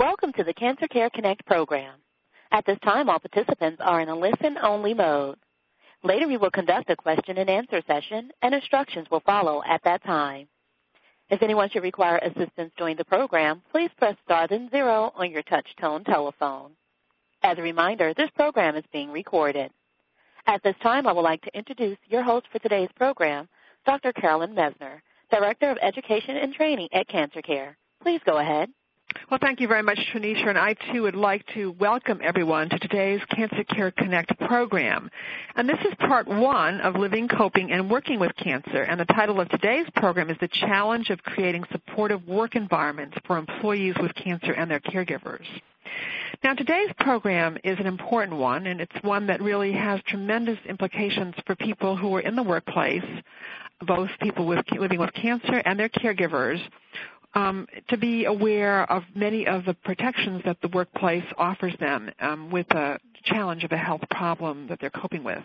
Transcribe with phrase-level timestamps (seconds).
[0.00, 1.92] Welcome to the Cancer Care Connect program.
[2.52, 5.36] At this time, all participants are in a listen-only mode.
[6.02, 10.02] Later, we will conduct a question and answer session, and instructions will follow at that
[10.02, 10.48] time.
[11.28, 15.42] If anyone should require assistance during the program, please press star then zero on your
[15.42, 16.70] touch-tone telephone.
[17.42, 19.70] As a reminder, this program is being recorded.
[20.46, 23.50] At this time, I would like to introduce your host for today's program,
[23.84, 24.14] Dr.
[24.14, 27.76] Carolyn Messner, Director of Education and Training at Cancer Care.
[28.02, 28.70] Please go ahead.
[29.30, 32.78] Well, thank you very much, Tanisha, and I too would like to welcome everyone to
[32.78, 35.10] today's Cancer Care Connect program.
[35.56, 39.40] And this is part one of Living, Coping, and Working with Cancer, and the title
[39.40, 44.52] of today's program is The Challenge of Creating Supportive Work Environments for Employees with Cancer
[44.52, 45.46] and Their Caregivers.
[46.44, 51.34] Now, today's program is an important one, and it's one that really has tremendous implications
[51.46, 53.04] for people who are in the workplace,
[53.80, 56.60] both people with, living with cancer and their caregivers,
[57.34, 62.50] um, to be aware of many of the protections that the workplace offers them um,
[62.50, 65.42] with a challenge of a health problem that they're coping with.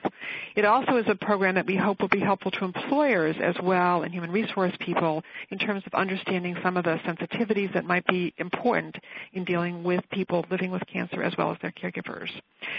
[0.56, 4.04] It also is a program that we hope will be helpful to employers as well
[4.04, 8.34] and human resource people in terms of understanding some of the sensitivities that might be
[8.38, 8.98] important
[9.34, 12.30] in dealing with people living with cancer as well as their caregivers.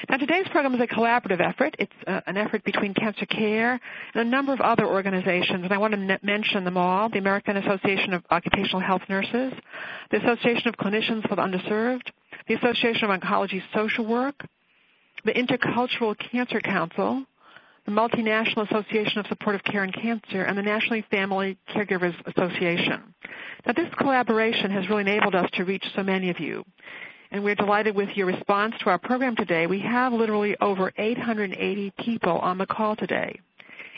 [0.08, 1.76] Now today's program is a collaborative effort.
[1.78, 3.80] It's uh, an effort between Cancer Care
[4.14, 7.08] and a number of other organizations, and I want to mention them all.
[7.08, 9.52] The American Association of Occupational Health Nurses,
[10.10, 12.10] the Association of Clinicians for the Underserved,
[12.48, 14.46] the Association of Oncology Social Work,
[15.24, 17.24] the Intercultural Cancer Council,
[17.84, 23.14] the Multinational Association of Supportive Care and Cancer, and the National Family Caregivers Association.
[23.66, 26.64] Now this collaboration has really enabled us to reach so many of you.
[27.30, 29.66] And we're delighted with your response to our program today.
[29.66, 33.40] We have literally over 880 people on the call today.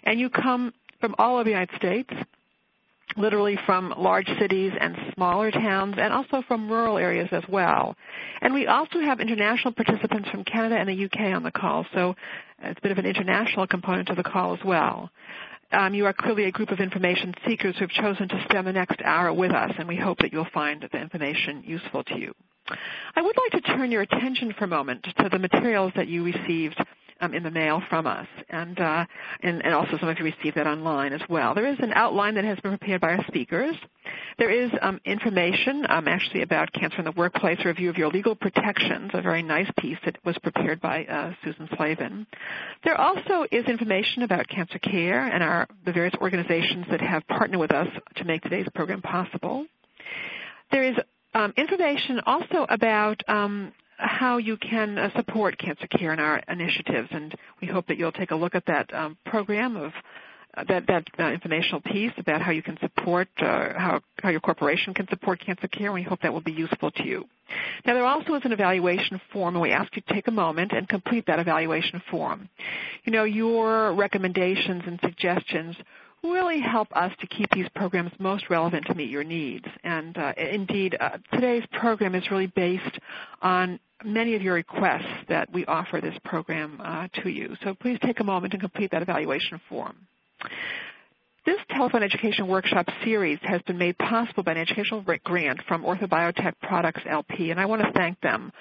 [0.04, 2.10] And you come from all over the United States,
[3.18, 7.96] literally from large cities and smaller towns and also from rural areas as well.
[8.40, 12.14] And we also have international participants from Canada and the UK on the call, so
[12.62, 15.10] it's a bit of an international component to the call as well.
[15.70, 18.72] Um, you are clearly a group of information seekers who have chosen to spend the
[18.72, 22.32] next hour with us, and we hope that you'll find the information useful to you.
[23.16, 26.24] I would like to turn your attention for a moment to the materials that you
[26.24, 26.82] received
[27.20, 29.04] um, in the mail from us, and, uh,
[29.42, 31.54] and, and also some of you received that online as well.
[31.54, 33.76] There is an outline that has been prepared by our speakers.
[34.38, 38.08] There is um, information um, actually about cancer in the workplace, a review of your
[38.08, 42.26] legal protections, a very nice piece that was prepared by uh, Susan Slavin.
[42.84, 47.60] There also is information about cancer care and our, the various organizations that have partnered
[47.60, 49.66] with us to make today's program possible.
[50.70, 50.96] There is
[51.34, 57.08] um, information also about um, how you can uh, support cancer care in our initiatives,
[57.10, 59.92] and we hope that you'll take a look at that um, program of
[60.56, 64.40] uh, that that uh, informational piece about how you can support uh, how how your
[64.40, 65.86] corporation can support cancer care.
[65.86, 67.24] And We hope that will be useful to you.
[67.84, 70.72] Now, there also is an evaluation form, and we ask you to take a moment
[70.72, 72.48] and complete that evaluation form.
[73.04, 75.74] You know, your recommendations and suggestions
[76.22, 79.66] really help us to keep these programs most relevant to meet your needs.
[79.84, 82.98] And uh, indeed, uh, today's program is really based
[83.42, 87.56] on many of your requests that we offer this program uh, to you.
[87.64, 89.96] So please take a moment and complete that evaluation form.
[91.48, 96.06] This telephone education workshop series has been made possible by an educational grant from Ortho
[96.06, 98.52] Biotech Products LP, and I want to thank them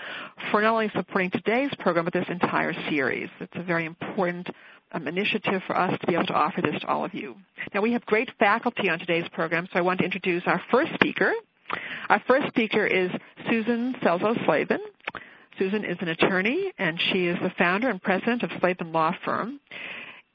[0.52, 3.28] for not only supporting today's program, but this entire series.
[3.42, 4.48] It's a very important
[4.92, 7.36] um, initiative for us to be able to offer this to all of you.
[7.74, 10.94] Now, we have great faculty on today's program, so I want to introduce our first
[10.94, 11.34] speaker.
[12.10, 13.12] Our first speaker is
[13.50, 14.80] Susan Celso Slavin.
[15.60, 19.60] Susan is an attorney, and she is the founder and president of Slavin Law Firm.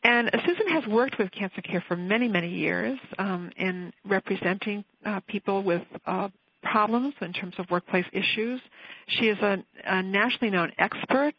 [0.04, 5.20] And Susan has worked with cancer care for many, many years um, in representing uh,
[5.28, 6.28] people with uh,
[6.62, 8.60] problems in terms of workplace issues.
[9.06, 11.34] She is a, a nationally known expert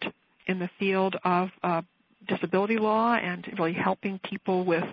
[0.48, 1.82] in the field of uh,
[2.28, 4.84] disability law and really helping people with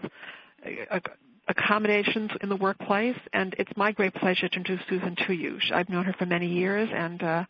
[1.49, 3.17] accommodations in the workplace.
[3.33, 5.59] And it's my great pleasure to introduce Susan to you.
[5.73, 7.45] I've known her for many years, and uh,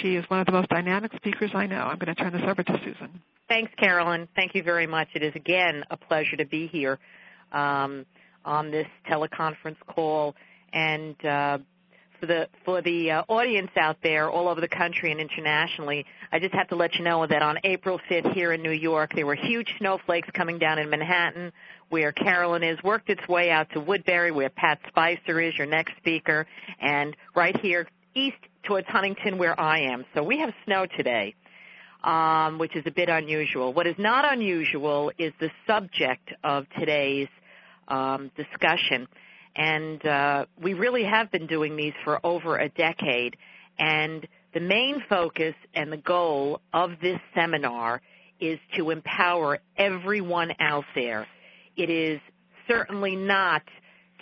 [0.00, 1.80] she is one of the most dynamic speakers I know.
[1.80, 3.20] I'm going to turn this over to Susan.
[3.48, 4.28] Thanks, Carolyn.
[4.34, 5.08] Thank you very much.
[5.14, 6.98] It is again a pleasure to be here
[7.52, 8.04] um,
[8.44, 10.34] on this teleconference call.
[10.72, 11.58] And uh,
[12.20, 16.38] for the for the uh, audience out there all over the country and internationally, I
[16.38, 19.26] just have to let you know that on April 5th here in New York, there
[19.26, 21.52] were huge snowflakes coming down in Manhattan,
[21.88, 25.96] where Carolyn is, worked its way out to Woodbury, where Pat Spicer is, your next
[25.98, 26.46] speaker,
[26.80, 30.04] and right here east towards Huntington where I am.
[30.14, 31.34] So we have snow today,
[32.02, 33.72] um, which is a bit unusual.
[33.72, 37.28] What is not unusual is the subject of today's
[37.88, 39.06] um, discussion.
[39.56, 43.36] And uh, we really have been doing these for over a decade.
[43.78, 48.02] And the main focus and the goal of this seminar
[48.40, 51.26] is to empower everyone out there.
[51.76, 52.20] It is
[52.68, 53.62] certainly not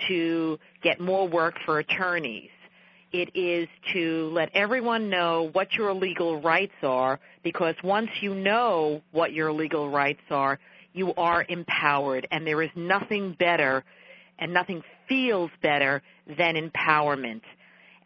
[0.08, 2.50] to get more work for attorneys.
[3.12, 9.02] It is to let everyone know what your legal rights are because once you know
[9.12, 10.58] what your legal rights are,
[10.92, 13.84] you are empowered and there is nothing better
[14.38, 17.42] and nothing feels better than empowerment.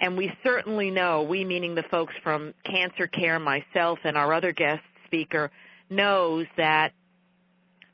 [0.00, 4.52] And we certainly know, we meaning the folks from Cancer Care, myself, and our other
[4.52, 5.50] guest speaker,
[5.90, 6.92] knows that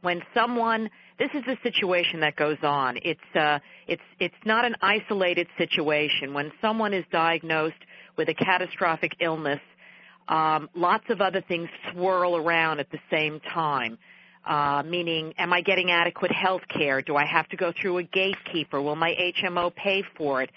[0.02, 2.98] when someone this is a situation that goes on.
[3.02, 6.34] It's uh, it's it's not an isolated situation.
[6.34, 7.76] When someone is diagnosed
[8.16, 9.60] with a catastrophic illness,
[10.28, 13.98] um, lots of other things swirl around at the same time.
[14.46, 17.00] Uh, meaning, am I getting adequate health care?
[17.00, 18.80] Do I have to go through a gatekeeper?
[18.80, 20.50] Will my HMO pay for it?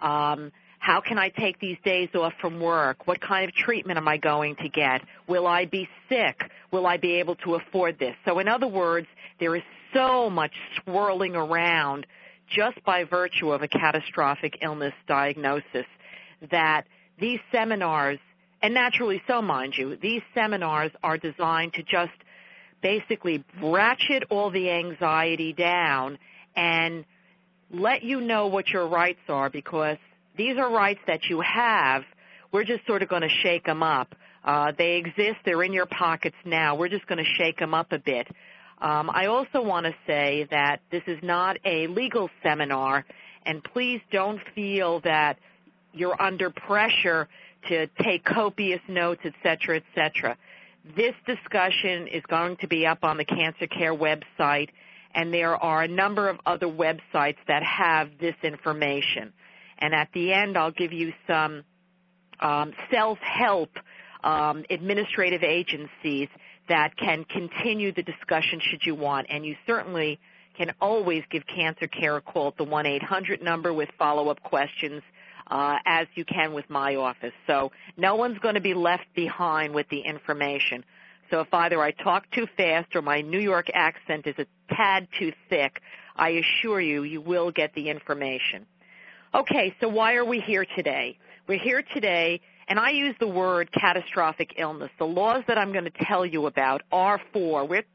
[0.00, 3.06] Um, how can I take these days off from work?
[3.06, 5.02] What kind of treatment am I going to get?
[5.26, 6.40] Will I be sick?
[6.70, 8.14] Will I be able to afford this?
[8.24, 9.08] So in other words,
[9.40, 10.52] there is so much
[10.82, 12.06] swirling around
[12.48, 15.86] just by virtue of a catastrophic illness diagnosis
[16.50, 16.84] that
[17.20, 18.18] these seminars,
[18.62, 22.12] and naturally so mind you, these seminars are designed to just
[22.80, 26.18] basically ratchet all the anxiety down
[26.56, 27.04] and
[27.70, 29.98] let you know what your rights are because
[30.36, 32.04] these are rights that you have.
[32.52, 34.14] We're just sort of going to shake them up.
[34.44, 35.38] Uh, they exist.
[35.44, 36.76] They're in your pockets now.
[36.76, 38.28] We're just going to shake them up a bit.
[38.80, 43.04] Um, I also want to say that this is not a legal seminar,
[43.44, 45.38] and please don't feel that
[45.92, 47.28] you're under pressure
[47.68, 50.36] to take copious notes, et cetera, et cetera.
[50.96, 54.70] This discussion is going to be up on the Cancer Care website,
[55.14, 59.32] and there are a number of other websites that have this information.
[59.78, 61.64] And at the end, I'll give you some
[62.40, 63.70] um, self-help
[64.24, 66.28] um, administrative agencies
[66.68, 69.26] that can continue the discussion should you want.
[69.28, 70.18] And you certainly
[70.56, 75.02] can always give Cancer Care a call at the 1-800 number with follow-up questions
[75.50, 77.32] Uh, as you can with my office.
[77.46, 80.84] So no one's going to be left behind with the information.
[81.30, 85.08] So if either I talk too fast or my New York accent is a tad
[85.18, 85.80] too thick,
[86.14, 88.66] I assure you, you will get the information.
[89.34, 91.18] Okay, so why are we here today?
[91.46, 94.90] We're here today and I use the word catastrophic illness.
[94.98, 97.86] The laws that I'm going to tell you about are for with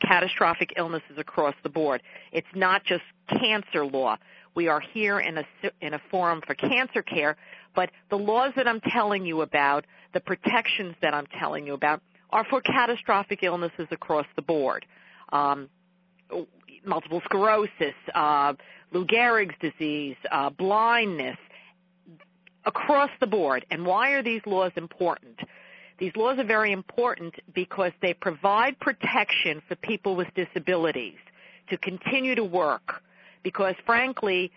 [0.00, 2.02] catastrophic illnesses across the board.
[2.32, 4.16] It's not just cancer law.
[4.54, 5.44] We are here in a,
[5.80, 7.36] in a forum for cancer care,
[7.74, 12.02] but the laws that I'm telling you about, the protections that I'm telling you about,
[12.30, 14.84] are for catastrophic illnesses across the board.
[15.32, 15.68] Um,
[16.84, 18.54] multiple sclerosis, uh,
[18.92, 21.38] Lou Gehrig's disease, uh, blindness,
[22.64, 23.66] across the board.
[23.70, 25.40] And why are these laws important?
[25.98, 31.18] These laws are very important because they provide protection for people with disabilities
[31.70, 33.02] to continue to work.
[33.42, 34.52] Because frankly,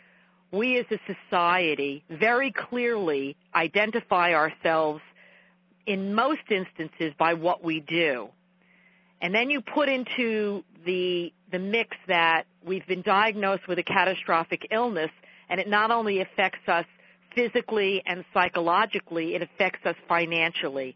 [0.52, 5.02] we as a society very clearly identify ourselves
[5.86, 8.30] in most instances by what we do.
[9.22, 14.68] And then you put into the, the mix that we've been diagnosed with a catastrophic
[14.72, 15.12] illness
[15.50, 16.86] and it not only affects us
[17.36, 20.96] physically and psychologically, it affects us financially.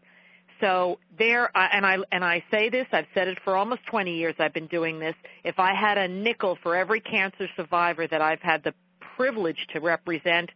[0.60, 4.34] So there, and I and I say this, I've said it for almost 20 years.
[4.38, 5.14] I've been doing this.
[5.42, 8.74] If I had a nickel for every cancer survivor that I've had the
[9.16, 10.50] privilege to represent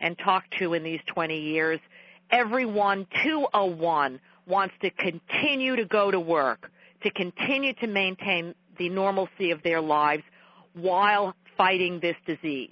[0.00, 1.78] and talk to in these 20 years,
[2.30, 6.70] everyone to a one wants to continue to go to work,
[7.02, 10.22] to continue to maintain the normalcy of their lives
[10.72, 12.70] while fighting this disease.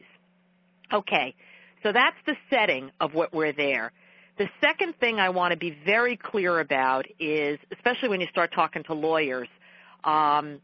[0.92, 1.34] Okay,
[1.82, 3.92] so that's the setting of what we're there.
[4.38, 8.52] The second thing I want to be very clear about is, especially when you start
[8.54, 9.48] talking to lawyers,
[10.04, 10.60] um,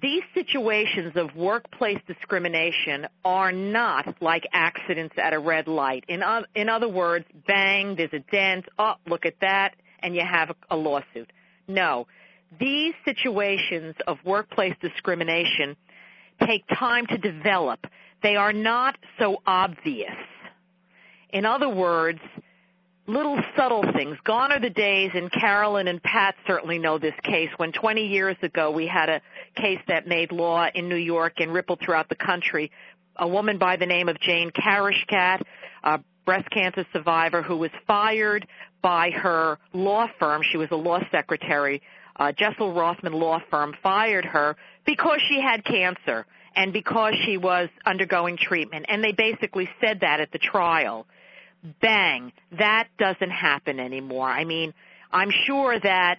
[0.00, 6.04] these situations of workplace discrimination are not like accidents at a red light.
[6.06, 10.22] In, uh, in other words, bang, there's a dent, oh, look at that, and you
[10.24, 11.32] have a, a lawsuit.
[11.66, 12.06] No.
[12.60, 15.76] These situations of workplace discrimination
[16.40, 17.86] take time to develop
[18.22, 20.14] they are not so obvious.
[21.30, 22.20] In other words,
[23.06, 24.16] little subtle things.
[24.24, 28.36] Gone are the days, and Carolyn and Pat certainly know this case, when 20 years
[28.42, 29.20] ago we had a
[29.54, 32.70] case that made law in New York and rippled throughout the country.
[33.16, 35.42] A woman by the name of Jane Karishkat,
[35.82, 38.46] a breast cancer survivor who was fired
[38.82, 40.42] by her law firm.
[40.42, 41.82] She was a law secretary.
[42.16, 47.68] Uh, Jessel Rothman law firm fired her because she had cancer and because she was
[47.84, 48.86] undergoing treatment.
[48.88, 51.06] And they basically said that at the trial.
[51.80, 54.28] Bang, that doesn't happen anymore.
[54.28, 54.74] I mean,
[55.12, 56.18] I'm sure that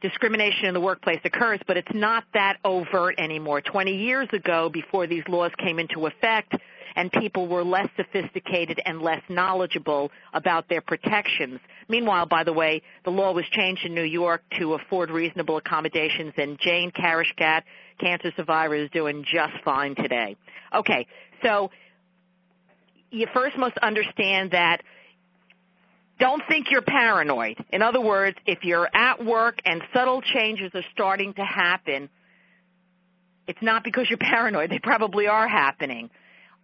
[0.00, 3.60] discrimination in the workplace occurs, but it's not that overt anymore.
[3.60, 6.54] 20 years ago, before these laws came into effect,
[6.94, 11.60] and people were less sophisticated and less knowledgeable about their protections.
[11.88, 16.34] Meanwhile, by the way, the law was changed in New York to afford reasonable accommodations,
[16.36, 17.62] and Jane Karashkat,
[17.98, 20.36] cancer survivor, is doing just fine today.
[20.74, 21.06] Okay,
[21.42, 21.70] so
[23.12, 24.82] you first must understand that
[26.18, 27.56] don't think you're paranoid.
[27.70, 32.08] In other words, if you're at work and subtle changes are starting to happen,
[33.46, 34.70] it's not because you're paranoid.
[34.70, 36.10] They probably are happening.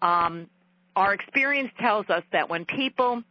[0.01, 0.49] Um,
[0.97, 3.23] our experience tells us that when people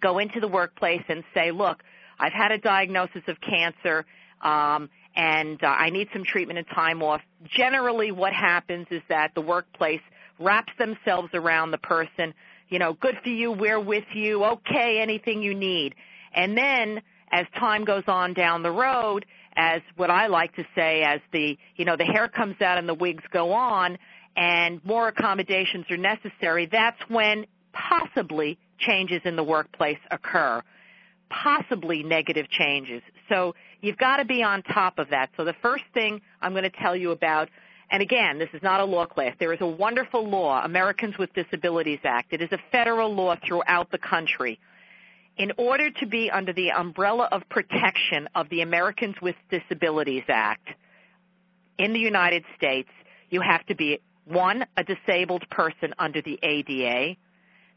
[0.00, 1.82] go into the workplace and say, look,
[2.18, 4.06] I've had a diagnosis of cancer,
[4.40, 7.20] um, and uh, I need some treatment and time off.
[7.44, 10.00] Generally, what happens is that the workplace
[10.38, 12.34] wraps themselves around the person.
[12.68, 15.94] You know, good for you, we're with you, okay, anything you need.
[16.34, 19.24] And then, as time goes on down the road,
[19.56, 22.88] as what I like to say, as the, you know, the hair comes out and
[22.88, 23.98] the wigs go on,
[24.36, 30.62] and more accommodations are necessary, that's when possibly changes in the workplace occur,
[31.30, 33.02] possibly negative changes.
[33.28, 35.30] So you've got to be on top of that.
[35.36, 37.48] So the first thing I'm going to tell you about,
[37.90, 39.34] and again, this is not a law class.
[39.38, 42.32] There is a wonderful law, Americans with Disabilities Act.
[42.32, 44.58] It is a federal law throughout the country.
[45.36, 50.68] In order to be under the umbrella of protection of the Americans with Disabilities Act
[51.78, 52.88] in the United States,
[53.30, 57.16] you have to be one, a disabled person under the ADA.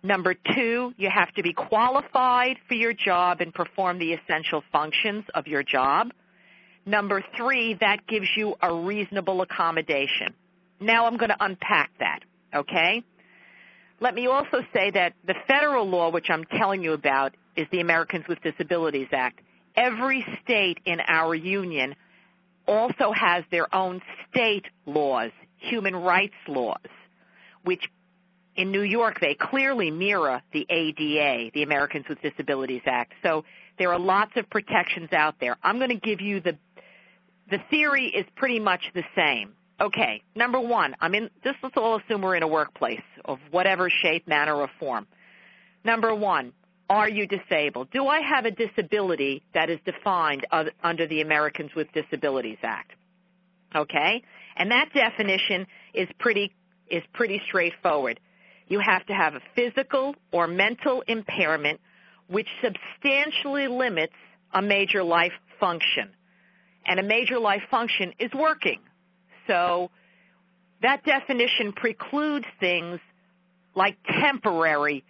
[0.01, 5.25] Number two, you have to be qualified for your job and perform the essential functions
[5.35, 6.11] of your job.
[6.89, 10.33] Number three, that gives you a reasonable accommodation.
[10.79, 13.03] Now I'm going to unpack that, okay?
[13.99, 17.79] Let me also say that the federal law, which I'm telling you about, is the
[17.79, 19.39] Americans with Disabilities Act.
[19.75, 21.95] Every state in our union
[22.67, 26.77] also has their own state laws human rights laws,
[27.63, 27.83] which
[28.55, 33.13] in New York they clearly mirror the ADA, the Americans with Disabilities Act.
[33.21, 33.43] So
[33.79, 35.57] there are lots of protections out there.
[35.63, 36.57] I'm going to give you the
[37.49, 39.53] the theory is pretty much the same.
[39.81, 41.29] Okay, number one, I'm in.
[41.43, 45.07] Just let's all assume we're in a workplace of whatever shape, manner, or form.
[45.85, 46.51] Number one,
[46.89, 47.89] are you disabled?
[47.91, 50.45] Do I have a disability that is defined
[50.83, 52.91] under the Americans with Disabilities Act?
[53.75, 54.23] Okay?
[54.57, 56.53] And that definition is pretty,
[56.89, 58.19] is pretty straightforward.
[58.67, 61.79] You have to have a physical or mental impairment
[62.27, 64.13] which substantially limits
[64.53, 66.09] a major life function.
[66.89, 68.79] And a major life function is working.
[69.45, 69.91] So
[70.81, 72.99] that definition precludes things
[73.75, 75.03] like temporary.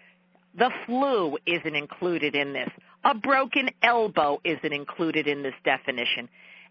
[0.56, 2.70] The flu isn't included in this.
[3.06, 6.28] A broken elbow isn't included in this definition.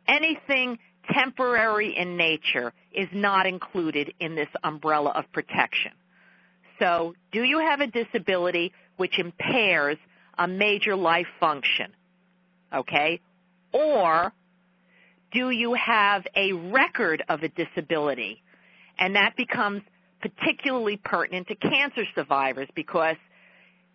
[0.06, 0.78] Anything
[1.10, 5.92] temporary in nature is not included in this umbrella of protection.
[6.78, 9.96] So do you have a disability which impairs
[10.36, 11.92] a major life function?
[12.74, 13.20] Okay?
[13.72, 14.34] Or
[15.32, 18.42] do you have a record of a disability?
[18.98, 19.82] And that becomes
[20.20, 23.16] particularly pertinent to cancer survivors because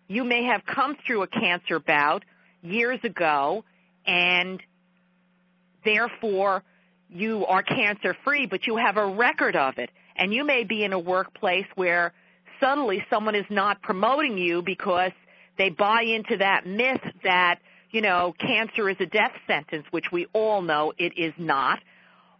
[0.08, 2.24] you may have come through a cancer bout
[2.62, 3.64] years ago
[4.06, 4.62] and
[5.84, 6.62] therefore
[7.10, 9.90] you are cancer free, but you have a record of it.
[10.16, 12.12] And you may be in a workplace where
[12.60, 15.12] suddenly someone is not promoting you because
[15.58, 17.60] they buy into that myth that,
[17.94, 21.80] you know, cancer is a death sentence, which we all know it is not.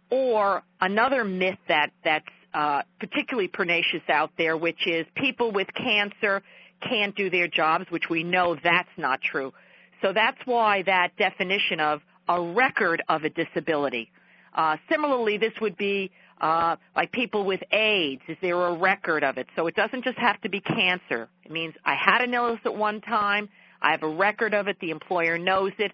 [0.09, 6.43] Or another myth that, that's uh, particularly pernicious out there, which is people with cancer
[6.81, 9.53] can't do their jobs, which we know that's not true.
[10.01, 14.11] So that's why that definition of a record of a disability
[14.55, 18.21] uh, similarly, this would be uh, like people with AIDS.
[18.27, 19.47] Is there a record of it?
[19.55, 21.27] So it doesn't just have to be cancer.
[21.43, 23.49] It means I had an illness at one time.
[23.81, 24.77] I have a record of it.
[24.79, 25.91] The employer knows it.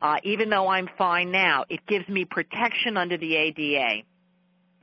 [0.00, 4.02] Uh, even though I'm fine now, it gives me protection under the ADA.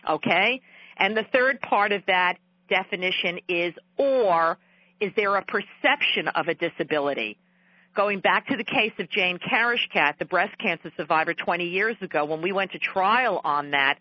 [0.09, 0.61] Okay?
[0.97, 2.37] And the third part of that
[2.69, 4.57] definition is or
[4.99, 7.37] is there a perception of a disability?
[7.95, 12.25] going back to the case of Jane Karashkat, the breast cancer survivor 20 years ago,
[12.25, 13.97] when we went to trial on that,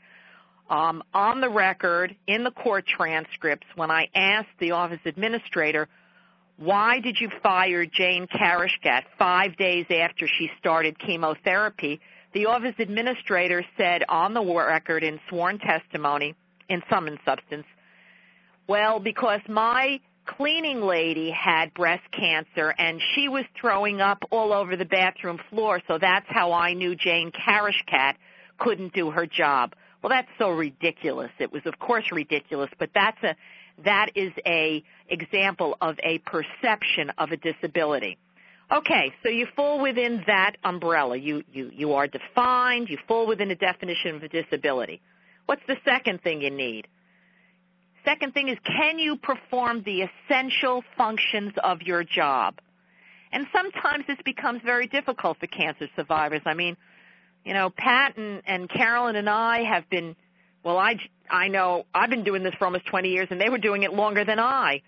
[0.68, 5.88] um, on the record, in the court transcripts, when I asked the office administrator,
[6.56, 12.00] why did you fire Jane Karashkat five days after she started chemotherapy?
[12.32, 16.34] The office administrator said on the record in sworn testimony,
[16.68, 17.66] in sum and substance,
[18.66, 24.76] well, because my cleaning lady had breast cancer and she was throwing up all over
[24.76, 28.14] the bathroom floor, so that's how I knew Jane Carishcat
[28.58, 29.74] couldn't do her job.
[30.02, 31.30] Well, that's so ridiculous.
[31.38, 33.36] It was of course ridiculous, but that's a
[33.84, 38.18] that is a example of a perception of a disability.
[38.72, 41.16] Okay, so you fall within that umbrella.
[41.16, 45.00] You you you are defined, you fall within a definition of a disability.
[45.46, 46.86] What's the second thing you need?
[48.04, 52.58] Second thing is, can you perform the essential functions of your job?
[53.32, 56.42] And sometimes this becomes very difficult for cancer survivors.
[56.44, 56.76] I mean,
[57.44, 60.16] you know, Pat and, and Carolyn and I have been,
[60.64, 60.96] well, I,
[61.30, 63.92] I know I've been doing this for almost 20 years and they were doing it
[63.92, 64.82] longer than I.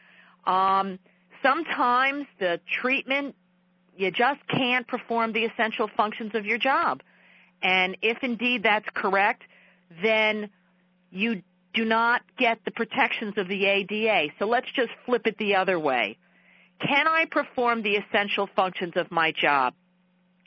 [0.46, 0.98] Um,
[1.42, 3.36] sometimes the treatment,
[3.96, 7.02] you just can't perform the essential functions of your job.
[7.62, 9.42] And if indeed that's correct,
[10.02, 10.50] then
[11.10, 11.42] you
[11.74, 14.32] do not get the protections of the ADA.
[14.38, 16.16] So let's just flip it the other way.
[16.80, 19.74] Can I perform the essential functions of my job?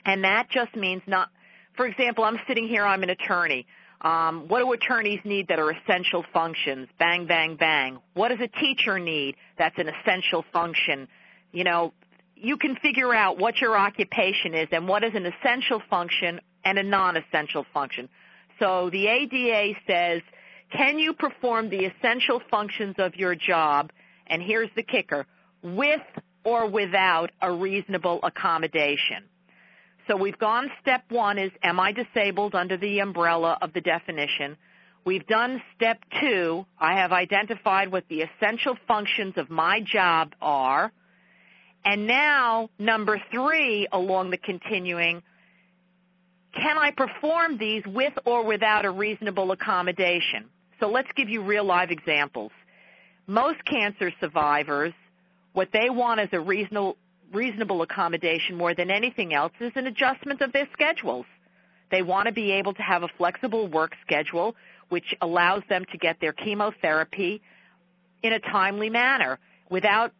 [0.04, 1.28] And that just means not,
[1.76, 3.66] for example, I'm sitting here, I'm an attorney.
[4.00, 6.88] Um, what do attorneys need that are essential functions?
[6.98, 7.98] Bang, bang, bang.
[8.14, 11.06] What does a teacher need that's an essential function?
[11.52, 11.92] You know,
[12.34, 16.78] you can figure out what your occupation is and what is an essential function and
[16.78, 18.08] a non-essential function.
[18.58, 20.22] So the ADA says
[20.72, 23.90] can you perform the essential functions of your job?
[24.26, 25.26] And here's the kicker,
[25.62, 26.00] with
[26.44, 29.24] or without a reasonable accommodation.
[30.10, 34.56] So we've gone step one is, am I disabled under the umbrella of the definition?
[35.04, 40.90] We've done step two, I have identified what the essential functions of my job are.
[41.84, 45.22] And now, number three along the continuing,
[46.54, 50.46] can I perform these with or without a reasonable accommodation?
[50.80, 52.50] So let's give you real live examples.
[53.28, 54.92] Most cancer survivors,
[55.52, 56.96] what they want is a reasonable,
[57.32, 61.26] reasonable accommodation more than anything else is an adjustment of their schedules.
[61.90, 64.56] They want to be able to have a flexible work schedule
[64.88, 67.40] which allows them to get their chemotherapy
[68.22, 69.38] in a timely manner
[69.70, 70.12] without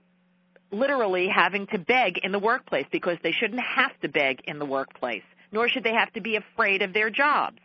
[0.70, 4.64] literally having to beg in the workplace because they shouldn't have to beg in the
[4.64, 7.58] workplace, nor should they have to be afraid of their jobs.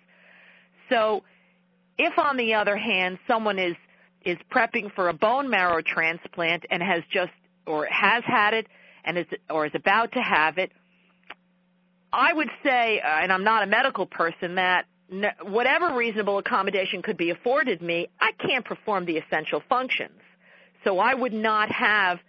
[0.90, 1.24] So
[1.98, 3.76] if, on the other hand, someone is
[4.24, 7.32] is prepping for a bone marrow transplant and has just
[7.68, 8.66] or has had it
[9.06, 10.72] and is or is about to have it,
[12.12, 14.86] I would say, uh, and I'm not a medical person, that
[15.44, 20.20] whatever reasonable accommodation could be afforded me, I can't perform the essential functions.
[20.84, 22.20] So I would not have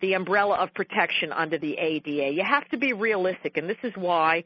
[0.00, 2.32] the umbrella of protection under the ADA.
[2.32, 4.44] You have to be realistic, and this is why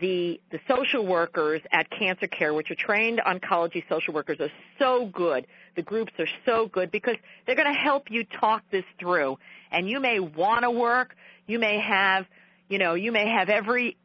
[0.00, 5.06] the the social workers at Cancer Care, which are trained oncology social workers, are so
[5.06, 5.46] good.
[5.76, 9.38] The groups are so good because they're going to help you talk this through.
[9.70, 11.14] And you may want to work,
[11.46, 12.26] you may have,
[12.68, 13.96] you know, you may have every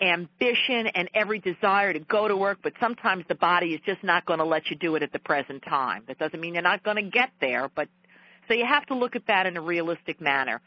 [0.00, 4.24] ambition and every desire to go to work, but sometimes the body is just not
[4.26, 6.04] going to let you do it at the present time.
[6.06, 7.88] That doesn't mean you're not going to get there, but
[8.46, 10.60] so you have to look at that in a realistic manner.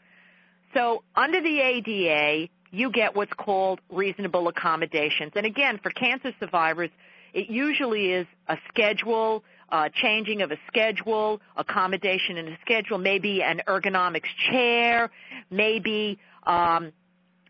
[0.74, 5.32] So under the ADA, you get what's called reasonable accommodations.
[5.36, 6.90] And again, for cancer survivors,
[7.34, 13.42] it usually is a schedule, uh, changing of a schedule, accommodation in a schedule, maybe
[13.42, 15.10] an ergonomics chair,
[15.50, 16.92] maybe um,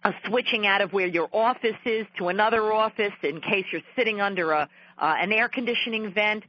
[0.05, 4.21] a switching out of where your office is to another office in case you're sitting
[4.21, 6.45] under a uh, an air conditioning vent.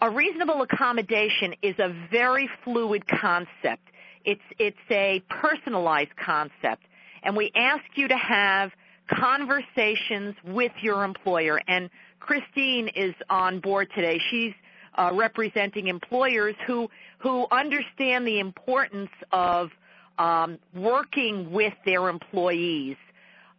[0.00, 3.88] A reasonable accommodation is a very fluid concept.
[4.24, 6.84] It's it's a personalized concept
[7.28, 8.72] and we ask you to have
[9.06, 11.60] conversations with your employer.
[11.68, 14.18] And Christine is on board today.
[14.30, 14.54] She's
[14.94, 16.88] uh, representing employers who
[17.18, 19.68] who understand the importance of
[20.16, 22.96] um, working with their employees.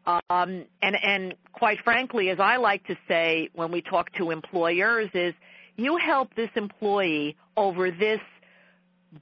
[0.08, 5.12] Um, and and quite frankly, as I like to say when we talk to employers,
[5.14, 5.36] is
[5.76, 8.22] you help this employee over this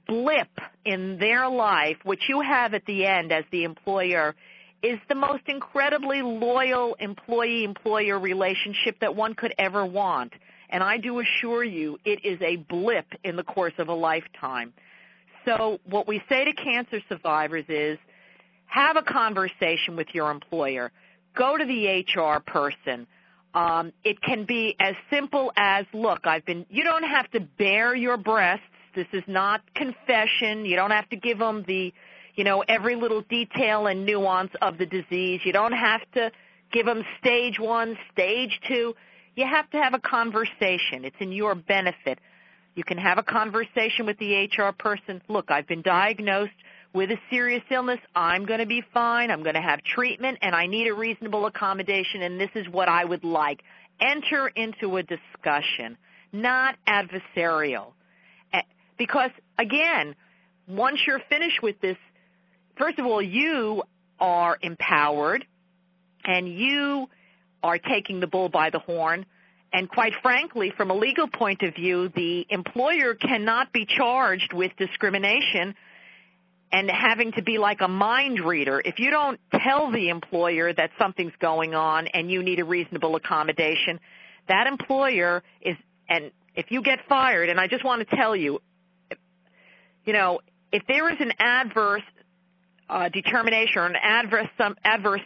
[0.06, 0.48] blip
[0.84, 4.34] in their life, which you have at the end as the employer,
[4.82, 10.32] is the most incredibly loyal employee-employer relationship that one could ever want.
[10.70, 14.72] And I do assure you, it is a blip in the course of a lifetime.
[15.44, 17.98] So what we say to cancer survivors is,
[18.66, 20.92] have a conversation with your employer.
[21.34, 23.06] Go to the HR person.
[23.54, 27.94] Um, it can be as simple as, look, I've been, you don't have to bare
[27.96, 30.64] your breasts this is not confession.
[30.64, 31.92] You don't have to give them the,
[32.34, 35.40] you know, every little detail and nuance of the disease.
[35.44, 36.30] You don't have to
[36.72, 38.94] give them stage one, stage two.
[39.34, 41.04] You have to have a conversation.
[41.04, 42.18] It's in your benefit.
[42.74, 45.20] You can have a conversation with the HR person.
[45.28, 46.52] Look, I've been diagnosed
[46.92, 47.98] with a serious illness.
[48.14, 49.30] I'm going to be fine.
[49.30, 52.88] I'm going to have treatment and I need a reasonable accommodation and this is what
[52.88, 53.62] I would like.
[54.00, 55.96] Enter into a discussion,
[56.32, 57.92] not adversarial.
[58.98, 60.14] Because again,
[60.66, 61.96] once you're finished with this,
[62.76, 63.82] first of all, you
[64.20, 65.46] are empowered
[66.24, 67.08] and you
[67.62, 69.24] are taking the bull by the horn.
[69.72, 74.72] And quite frankly, from a legal point of view, the employer cannot be charged with
[74.76, 75.74] discrimination
[76.70, 78.80] and having to be like a mind reader.
[78.84, 83.16] If you don't tell the employer that something's going on and you need a reasonable
[83.16, 84.00] accommodation,
[84.48, 85.76] that employer is,
[86.08, 88.60] and if you get fired, and I just want to tell you,
[90.08, 90.40] you know,
[90.72, 92.00] if there is an adverse
[92.88, 95.20] uh, determination or an adverse some adverse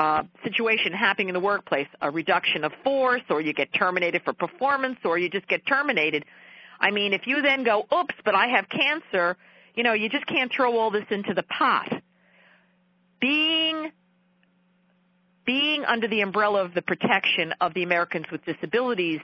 [0.00, 4.32] uh, situation happening in the workplace, a reduction of force, or you get terminated for
[4.32, 6.24] performance, or you just get terminated.
[6.80, 9.36] I mean, if you then go, oops, but I have cancer,
[9.76, 12.02] you know, you just can't throw all this into the pot.
[13.20, 13.92] Being
[15.46, 19.20] being under the umbrella of the protection of the Americans with Disabilities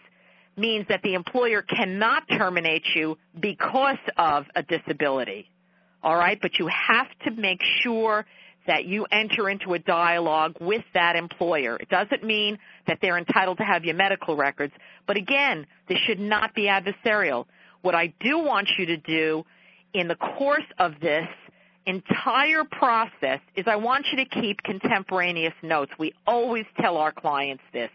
[0.57, 5.49] means that the employer cannot terminate you because of a disability.
[6.03, 8.27] All right, but you have to make sure
[8.67, 11.77] that you enter into a dialogue with that employer.
[11.77, 14.73] It doesn't mean that they're entitled to have your medical records,
[15.07, 17.47] but again, this should not be adversarial.
[17.83, 19.45] What I do want you to do
[19.93, 21.29] in the course of this
[21.87, 25.93] entire process is I want you to keep contemporaneous notes.
[25.99, 27.90] We always tell our clients this.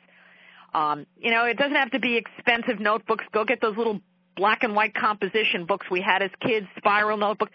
[0.74, 3.26] Um, you know, it doesn't have to be expensive notebooks.
[3.32, 4.02] Go get those little
[4.36, 7.50] black and white composition books we had as kids, spiral notebook.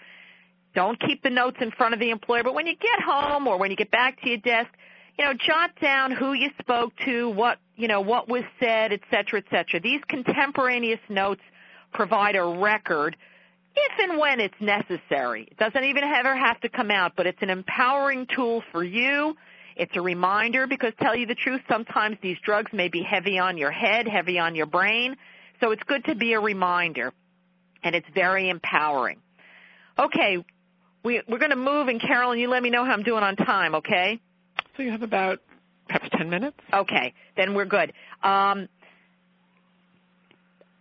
[0.74, 3.59] Don't keep the notes in front of the employer, but when you get home or
[3.59, 4.70] when you get back to your desk,
[5.16, 9.00] you know, jot down who you spoke to, what, you know, what was said, et
[9.11, 9.81] cetera, et cetera.
[9.81, 11.42] These contemporaneous notes
[11.92, 13.16] provide a record
[13.77, 15.46] if and when it's necessary.
[15.50, 19.37] It doesn't even ever have to come out, but it's an empowering tool for you.
[19.77, 23.59] It's a reminder because tell you the truth, sometimes these drugs may be heavy on
[23.59, 25.17] your head, heavy on your brain.
[25.61, 27.13] So it's good to be a reminder
[27.83, 29.19] and it's very empowering.
[29.99, 30.45] Okay,
[31.05, 33.37] we, we're going to move, and Carolyn, you let me know how I'm doing on
[33.37, 34.21] time, okay?
[34.77, 35.41] So you have about
[35.87, 36.57] perhaps 10 minutes?
[36.73, 37.93] Okay, then we're good.
[38.23, 38.69] Um,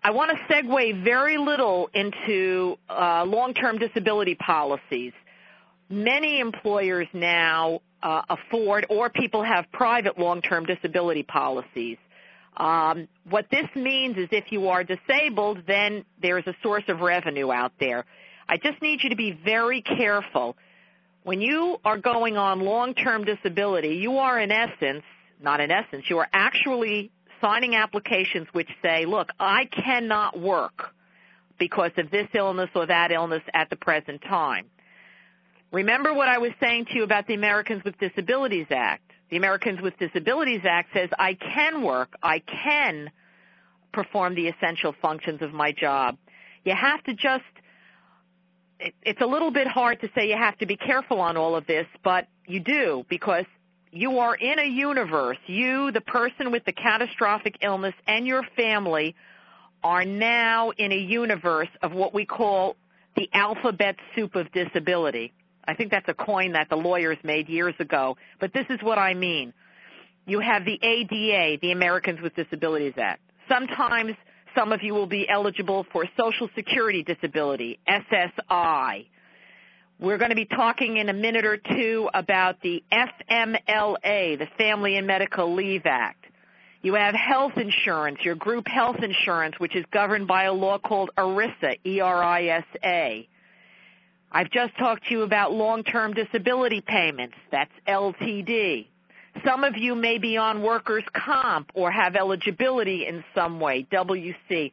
[0.01, 5.13] I want to segue very little into uh, long-term disability policies.
[5.89, 11.97] Many employers now afford or people have private long-term disability policies.
[12.57, 17.51] Um, what this means is if you are disabled, then there's a source of revenue
[17.51, 18.05] out there.
[18.47, 20.55] I just need you to be very careful.
[21.23, 25.03] When you are going on long-term disability, you are in essence,
[25.41, 27.11] not in essence, you are actually
[27.41, 30.93] signing applications which say, look, I cannot work
[31.57, 34.65] because of this illness or that illness at the present time.
[35.73, 39.11] Remember what I was saying to you about the Americans with Disabilities Act.
[39.31, 43.09] The Americans with Disabilities Act says I can work, I can
[43.91, 46.17] perform the essential functions of my job.
[46.63, 47.43] You have to just
[49.01, 51.65] it's a little bit hard to say you have to be careful on all of
[51.65, 53.45] this, but you do because
[53.91, 55.37] you are in a universe.
[55.47, 59.15] You, the person with the catastrophic illness, and your family
[59.83, 62.75] are now in a universe of what we call
[63.15, 65.33] the alphabet soup of disability.
[65.65, 68.97] I think that's a coin that the lawyers made years ago, but this is what
[68.97, 69.53] I mean.
[70.25, 73.21] You have the ADA, the Americans with Disabilities Act.
[73.49, 74.15] Sometimes
[74.55, 79.07] some of you will be eligible for Social Security Disability, SSI.
[79.99, 84.97] We're going to be talking in a minute or two about the FMLA, the Family
[84.97, 86.25] and Medical Leave Act.
[86.81, 91.11] You have health insurance, your group health insurance, which is governed by a law called
[91.17, 93.29] ERISA, E-R-I-S-A.
[94.33, 97.35] I've just talked to you about long-term disability payments.
[97.51, 98.87] That's LTD.
[99.45, 104.71] Some of you may be on workers' comp or have eligibility in some way, WC.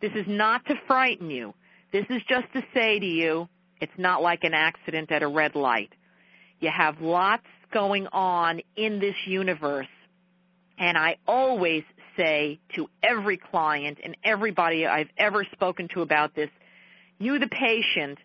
[0.00, 1.54] This is not to frighten you.
[1.92, 3.48] This is just to say to you,
[3.80, 5.92] it's not like an accident at a red light.
[6.60, 9.88] You have lots going on in this universe.
[10.78, 11.82] And I always
[12.16, 16.50] say to every client and everybody I've ever spoken to about this,
[17.18, 18.18] you the patient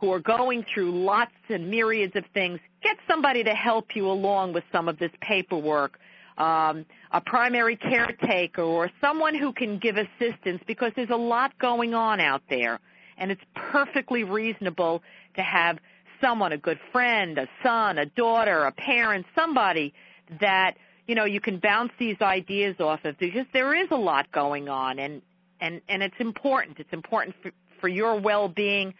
[0.00, 4.52] who are going through lots and myriads of things, get somebody to help you along
[4.52, 5.98] with some of this paperwork.
[6.36, 11.94] Um, a primary caretaker or someone who can give assistance because there's a lot going
[11.94, 12.78] on out there
[13.16, 15.02] and it's perfectly reasonable
[15.34, 15.78] to have
[16.20, 19.92] someone, a good friend, a son, a daughter, a parent, somebody
[20.40, 24.30] that, you know, you can bounce these ideas off of because there is a lot
[24.30, 25.22] going on and
[25.60, 26.78] and and it's important.
[26.78, 28.94] It's important for, for your well-being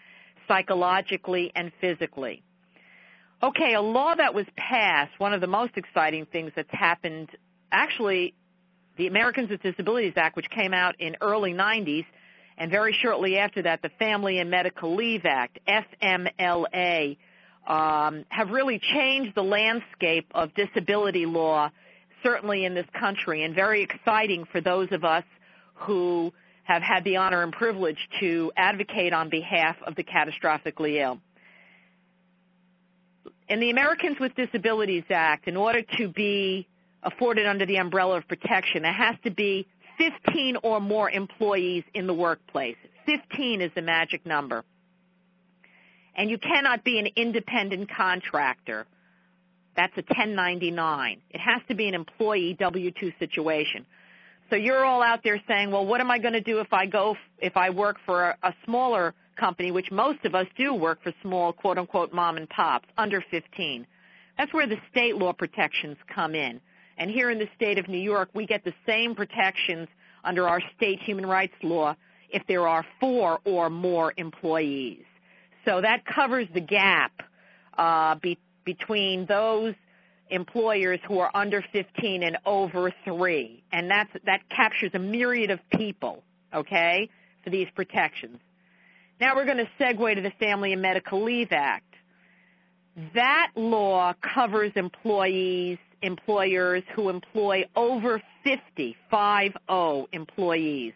[0.49, 2.43] psychologically and physically.
[3.41, 7.29] Okay, a law that was passed, one of the most exciting things that's happened,
[7.71, 8.35] actually,
[8.97, 12.05] the Americans with Disabilities Act, which came out in early 90s,
[12.57, 17.17] and very shortly after that, the Family and Medical Leave Act, FMLA,
[17.69, 21.71] um, have really changed the landscape of disability law,
[22.25, 25.25] certainly in this country, and very exciting for those of us
[25.75, 26.33] who
[26.69, 31.19] have had the honor and privilege to advocate on behalf of the catastrophically ill.
[33.49, 36.69] In the Americans with Disabilities Act, in order to be
[37.03, 42.07] afforded under the umbrella of protection, there has to be 15 or more employees in
[42.07, 42.77] the workplace.
[43.07, 44.63] 15 is the magic number.
[46.15, 48.87] And you cannot be an independent contractor.
[49.75, 51.23] That's a 1099.
[51.31, 53.87] It has to be an employee W-2 situation.
[54.51, 56.87] So you're all out there saying, well, what am I going to do if I
[56.87, 61.03] go, if I work for a, a smaller company, which most of us do work
[61.03, 63.87] for small, quote unquote, mom and pops, under 15.
[64.37, 66.61] That's where the state law protections come in.
[66.97, 69.89] And here in the state of New York, we get the same protections
[70.25, 71.95] under our state human rights law
[72.31, 75.05] if there are four or more employees.
[75.65, 77.13] So that covers the gap
[77.77, 79.75] uh, be, between those
[80.31, 85.61] employers who are under 15 and over three, and that's that captures a myriad of
[85.71, 86.23] people.
[86.55, 87.11] Okay,
[87.45, 88.39] for these protections.
[89.21, 91.85] Now we're going to segue to the Family and Medical Leave Act.
[93.15, 100.93] That law covers employees, employers who employ over 50, 5-0 employees.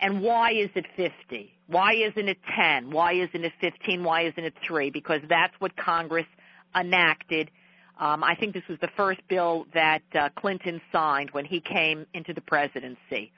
[0.00, 1.52] And why is it 50?
[1.66, 2.90] Why isn't it 10?
[2.90, 4.04] Why isn't it 15?
[4.04, 4.90] Why isn't it 3?
[4.90, 6.26] Because that's what Congress
[6.74, 7.50] enacted.
[7.98, 12.06] Um, I think this was the first bill that uh, Clinton signed when he came
[12.12, 13.32] into the presidency.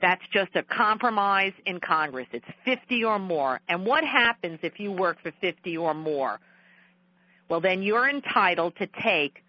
[0.00, 2.26] That's just a compromise in Congress.
[2.32, 3.60] It's 50 or more.
[3.68, 6.40] And what happens if you work for 50 or more?
[7.48, 9.44] Well, then you're entitled to take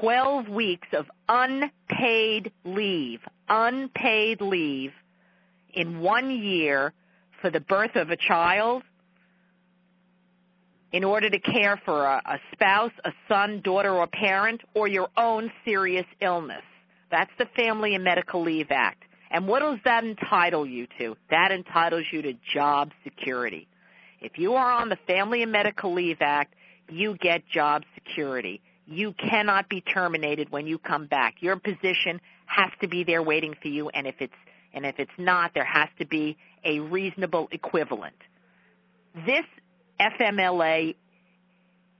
[0.00, 4.92] 12 weeks of unpaid leave, unpaid leave
[5.72, 6.92] in one year
[7.40, 8.82] for the birth of a child,
[10.92, 15.08] in order to care for a, a, spouse, a son, daughter, or parent, or your
[15.16, 16.62] own serious illness.
[17.10, 19.02] That's the Family and Medical Leave Act.
[19.30, 21.16] And what does that entitle you to?
[21.30, 23.66] That entitles you to job security.
[24.20, 26.54] If you are on the Family and Medical Leave Act,
[26.90, 28.60] you get job security.
[28.86, 31.36] You cannot be terminated when you come back.
[31.40, 34.34] Your position has to be there waiting for you, and if it's
[34.74, 38.16] and if it's not, there has to be a reasonable equivalent.
[39.26, 39.44] This
[40.02, 40.94] FMLA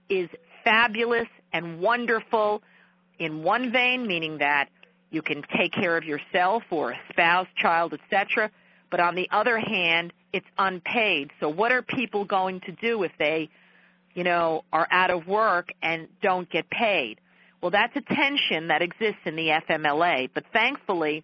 [0.09, 0.29] is
[0.63, 2.61] fabulous and wonderful
[3.19, 4.69] in one vein, meaning that
[5.11, 8.51] you can take care of yourself or a spouse, child, etc.
[8.89, 11.31] But on the other hand, it's unpaid.
[11.39, 13.49] So what are people going to do if they,
[14.13, 17.19] you know, are out of work and don't get paid?
[17.61, 20.29] Well, that's a tension that exists in the FMLA.
[20.33, 21.23] But thankfully,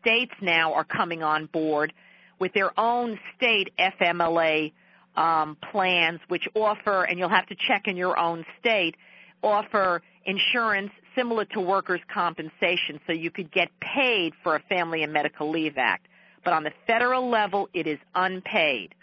[0.00, 1.92] states now are coming on board
[2.38, 4.72] with their own state FMLA
[5.20, 8.96] um, plans, which offer, and you'll have to check in your own state,
[9.42, 15.12] offer insurance similar to workers' compensation, so you could get paid for a Family and
[15.12, 16.06] Medical Leave Act.
[16.42, 18.94] But on the federal level, it is unpaid.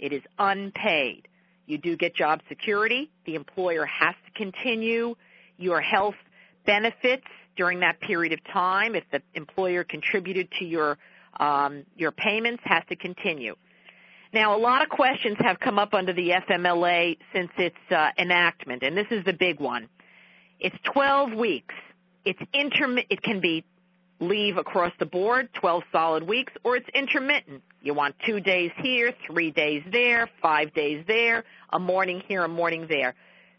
[0.00, 1.28] It is unpaid.
[1.66, 3.08] You do get job security.
[3.24, 5.14] The employer has to continue
[5.56, 6.16] your health
[6.66, 8.96] benefits during that period of time.
[8.96, 10.98] If the employer contributed to your
[11.38, 13.54] um, your payments, has to continue.
[14.32, 18.82] Now, a lot of questions have come up under the FMLA since its uh, enactment,
[18.82, 19.88] and this is the big one.
[20.60, 21.74] It's 12 weeks.
[22.24, 23.64] It's intermi- it can be
[24.20, 27.62] leave across the board, 12 solid weeks, or it's intermittent.
[27.82, 32.48] You want two days here, three days there, five days there, a morning here, a
[32.48, 33.14] morning there.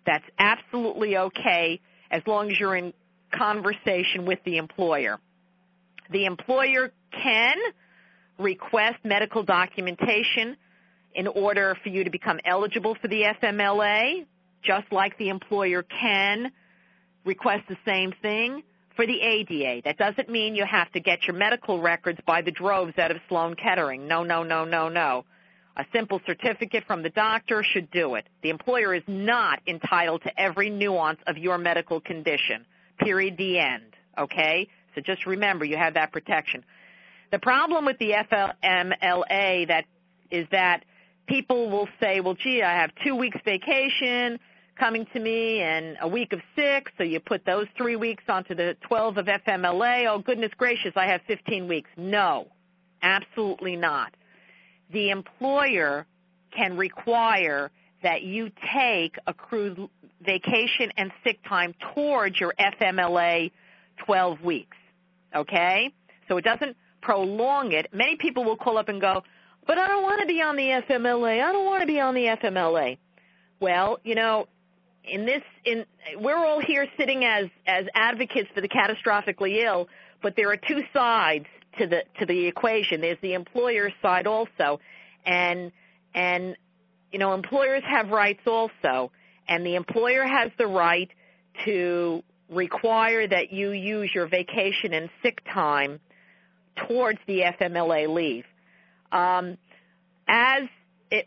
[0.05, 1.81] That's absolutely okay
[2.12, 2.93] as long as you're in
[3.34, 5.19] conversation with the employer.
[6.12, 7.57] The employer can
[8.38, 10.57] request medical documentation
[11.15, 14.26] in order for you to become eligible for the FMLA,
[14.63, 16.52] just like the employer can
[17.26, 18.63] request the same thing
[18.95, 19.82] for the ADA.
[19.84, 23.17] That doesn't mean you have to get your medical records by the droves out of
[23.30, 24.08] Sloan Kettering.
[24.08, 25.26] No, no, no, no, no.
[25.78, 28.26] A simple certificate from the doctor should do it.
[28.43, 32.65] The employer is not entitled to every nuance of your medical condition.
[33.00, 33.38] Period.
[33.38, 33.95] The end.
[34.17, 34.67] Okay?
[34.93, 36.65] So just remember you have that protection.
[37.32, 39.86] The problem with the FMLA that
[40.30, 40.84] is that
[41.27, 44.39] people will say, well, gee, I have two weeks vacation
[44.77, 48.55] coming to me and a week of six, so you put those three weeks onto
[48.55, 50.07] the 12 of FMLA.
[50.07, 51.89] Oh, goodness gracious, I have 15 weeks.
[51.97, 52.47] No.
[53.01, 54.13] Absolutely not.
[54.91, 56.05] The employer
[56.55, 57.71] can require
[58.03, 59.88] that you take accrued
[60.21, 63.51] vacation and sick time towards your FMLA
[64.05, 64.77] 12 weeks.
[65.36, 65.93] Okay?
[66.27, 67.88] So it doesn't prolong it.
[67.93, 69.23] Many people will call up and go,
[69.71, 71.41] but I don't want to be on the FMLA.
[71.41, 72.97] I don't want to be on the FMLA.
[73.62, 74.49] Well, you know,
[75.05, 75.86] in this, in
[76.17, 79.88] we're all here sitting as as advocates for the catastrophically ill,
[80.21, 81.45] but there are two sides
[81.79, 82.99] to the to the equation.
[82.99, 84.81] There's the employer side also,
[85.25, 85.71] and
[86.13, 86.57] and
[87.13, 89.13] you know, employers have rights also,
[89.47, 91.10] and the employer has the right
[91.63, 96.01] to require that you use your vacation and sick time
[96.75, 98.43] towards the FMLA leave.
[99.12, 99.58] Um,
[100.28, 100.63] as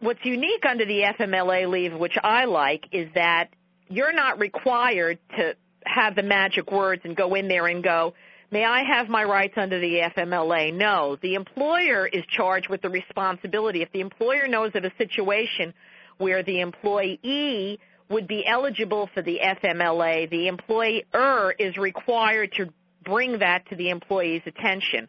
[0.00, 3.50] what's unique under the FMLA leave, which I like, is that
[3.88, 8.14] you're not required to have the magic words and go in there and go,
[8.50, 10.72] may I have my rights under the FMLA?
[10.72, 11.16] No.
[11.20, 13.82] The employer is charged with the responsibility.
[13.82, 15.74] If the employer knows of a situation
[16.16, 22.72] where the employee would be eligible for the FMLA, the employer is required to
[23.04, 25.08] bring that to the employee's attention.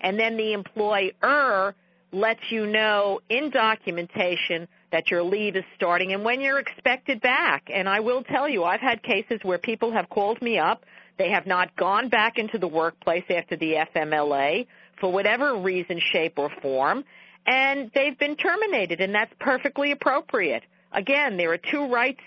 [0.00, 1.74] And then the employer
[2.12, 7.70] lets you know in documentation that your leave is starting and when you're expected back.
[7.72, 10.84] And I will tell you, I've had cases where people have called me up.
[11.18, 14.66] They have not gone back into the workplace after the FMLA
[15.00, 17.04] for whatever reason, shape, or form,
[17.46, 20.62] and they've been terminated, and that's perfectly appropriate.
[20.92, 22.20] Again, there are two rights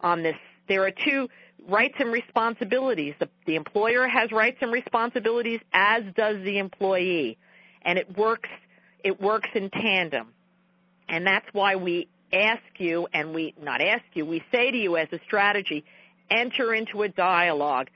[0.00, 0.36] on this.
[0.68, 1.28] There are two
[1.68, 3.14] rights and responsibilities.
[3.18, 7.38] The, the employer has rights and responsibilities, as does the employee,
[7.82, 8.48] and it works.
[9.04, 10.28] It works in tandem,
[11.08, 14.96] and that's why we ask you, and we not ask you, we say to you
[14.96, 15.84] as a strategy,
[16.30, 17.90] enter into a dialogue.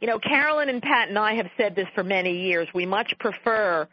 [0.00, 2.68] You know, Carolyn and Pat and I have said this for many years.
[2.74, 3.88] We much prefer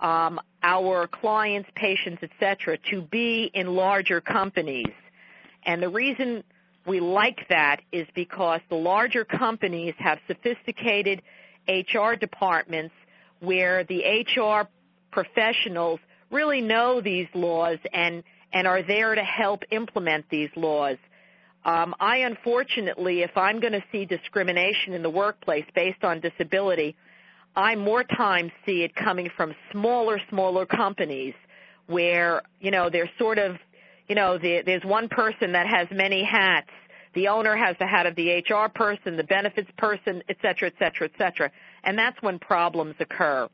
[0.00, 4.92] um, our clients, patients, etc., to be in larger companies.
[5.64, 6.44] And the reason
[6.86, 11.22] we like that is because the larger companies have sophisticated
[11.68, 12.94] HR departments
[13.40, 14.68] where the HR
[15.10, 20.96] professionals really know these laws and, and are there to help implement these laws.
[21.64, 26.96] Um, I unfortunately, if I'm going to see discrimination in the workplace based on disability,
[27.56, 31.34] I more times see it coming from smaller, smaller companies
[31.86, 33.56] where, you know, they're sort of,
[34.08, 36.70] you know, the, there's one person that has many hats.
[37.14, 40.74] The owner has the hat of the HR person, the benefits person, et cetera, et
[40.78, 41.50] cetera, et cetera.
[41.82, 43.48] And that's when problems occur.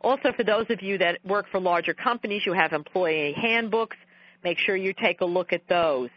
[0.00, 3.96] Also, for those of you that work for larger companies, you have employee handbooks.
[4.42, 6.08] Make sure you take a look at those.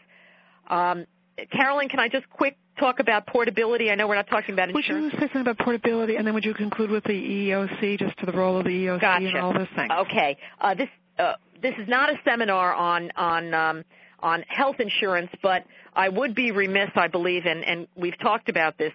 [0.67, 1.05] Um,
[1.51, 3.89] Carolyn, can I just quick talk about portability?
[3.89, 5.05] I know we're not talking about insurance.
[5.05, 8.17] Would you say something about portability, and then would you conclude with the EEOC, just
[8.19, 9.25] to the role of the EEOC gotcha.
[9.25, 9.91] and all those things?
[9.91, 10.37] Okay.
[10.61, 13.83] Uh, this uh, this is not a seminar on on um,
[14.19, 18.77] on health insurance, but I would be remiss, I believe, and, and we've talked about
[18.77, 18.93] this.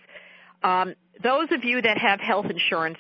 [0.63, 2.99] Um, those of you that have health insurance,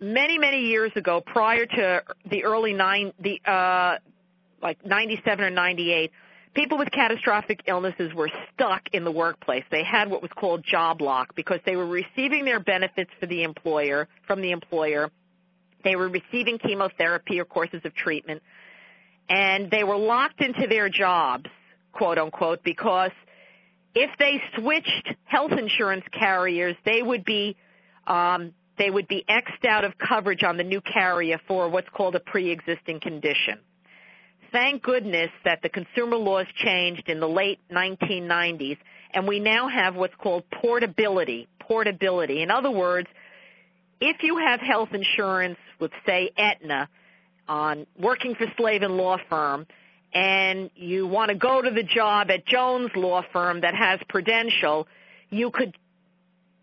[0.00, 3.98] many many years ago, prior to the early nine the uh,
[4.62, 6.10] like 97 or 98
[6.54, 9.64] people with catastrophic illnesses were stuck in the workplace.
[9.70, 13.44] They had what was called job lock because they were receiving their benefits for the
[13.44, 15.10] employer from the employer.
[15.84, 18.42] They were receiving chemotherapy or courses of treatment
[19.30, 21.48] and they were locked into their jobs,
[21.92, 23.12] quote unquote, because
[23.94, 27.56] if they switched health insurance carriers, they would be
[28.06, 32.16] um, they would be xed out of coverage on the new carrier for what's called
[32.16, 33.60] a pre-existing condition
[34.52, 38.78] thank goodness that the consumer laws changed in the late 1990s
[39.12, 41.48] and we now have what's called portability.
[41.58, 42.42] Portability.
[42.42, 43.08] In other words,
[44.00, 46.88] if you have health insurance with say Aetna
[47.48, 49.66] on working for Slavin Law Firm
[50.12, 54.88] and you want to go to the job at Jones Law Firm that has Prudential,
[55.28, 55.76] you could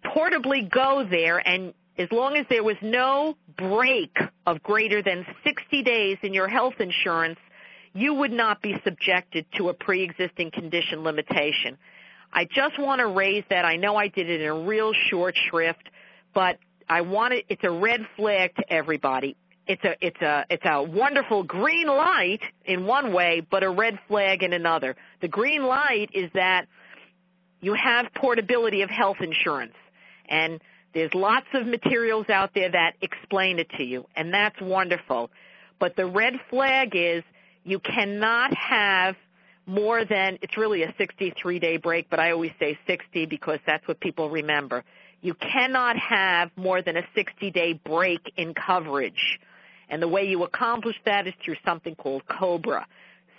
[0.03, 5.83] portably go there and as long as there was no break of greater than 60
[5.83, 7.39] days in your health insurance,
[7.93, 11.77] you would not be subjected to a pre-existing condition limitation.
[12.31, 13.65] I just want to raise that.
[13.65, 15.89] I know I did it in a real short shrift,
[16.33, 19.35] but I want it, it's a red flag to everybody.
[19.65, 23.99] It's a, it's a, it's a wonderful green light in one way, but a red
[24.07, 24.95] flag in another.
[25.21, 26.67] The green light is that
[27.59, 29.73] you have portability of health insurance
[30.29, 30.61] and
[30.93, 35.29] there's lots of materials out there that explain it to you and that's wonderful.
[35.79, 37.23] But the red flag is
[37.63, 39.15] you cannot have
[39.65, 43.87] more than, it's really a 63 day break, but I always say 60 because that's
[43.87, 44.83] what people remember.
[45.21, 49.39] you cannot have more than a 60-day break in coverage.
[49.89, 52.85] And the way you accomplish that is through something called COBRA.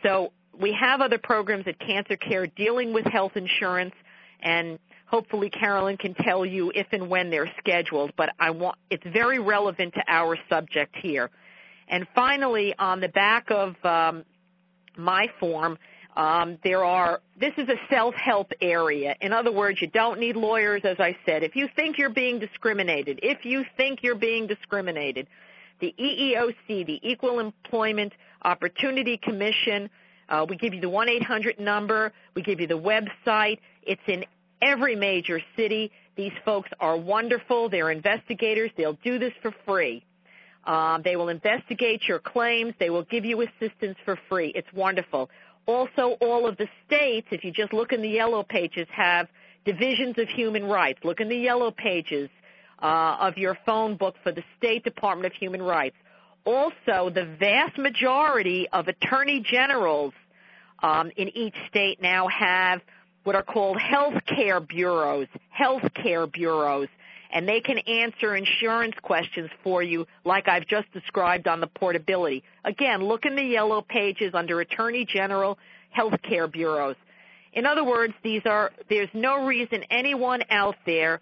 [0.02, 3.94] So we have other programs at Cancer Care dealing with health insurance,
[4.40, 4.78] and
[5.08, 9.38] hopefully Carolyn can tell you if and when they're scheduled, but I want, it's very
[9.38, 11.30] relevant to our subject here.
[11.88, 14.24] And finally, on the back of um,
[14.96, 15.78] my form,
[16.14, 19.14] um, there are, this is a self-help area.
[19.20, 21.42] In other words, you don't need lawyers, as I said.
[21.42, 25.28] If you think you're being discriminated, if you think you're being discriminated,
[25.80, 29.88] the EEOC, the Equal Employment Opportunity Commission,
[30.28, 32.12] uh, we give you the 1-800 number.
[32.34, 33.60] We give you the website.
[33.82, 34.24] It's in
[34.60, 35.90] every major city.
[36.16, 37.68] These folks are wonderful.
[37.68, 38.70] They're investigators.
[38.76, 40.04] They'll do this for free.
[40.64, 42.74] Um, they will investigate your claims.
[42.78, 44.52] They will give you assistance for free.
[44.54, 45.30] It's wonderful.
[45.66, 49.28] Also, all of the states, if you just look in the yellow pages, have
[49.64, 50.98] divisions of human rights.
[51.04, 52.30] Look in the yellow pages
[52.82, 55.96] uh, of your phone book for the State Department of Human Rights.
[56.44, 60.14] Also, the vast majority of attorney generals
[60.82, 62.80] um, in each state now have
[63.24, 66.88] what are called health care bureaus, health care bureaus,
[67.30, 72.42] and they can answer insurance questions for you like I've just described on the portability.
[72.64, 75.58] Again, look in the yellow pages under Attorney General
[75.96, 76.96] Healthcare Bureaus.
[77.52, 81.20] In other words, these are, there's no reason anyone out there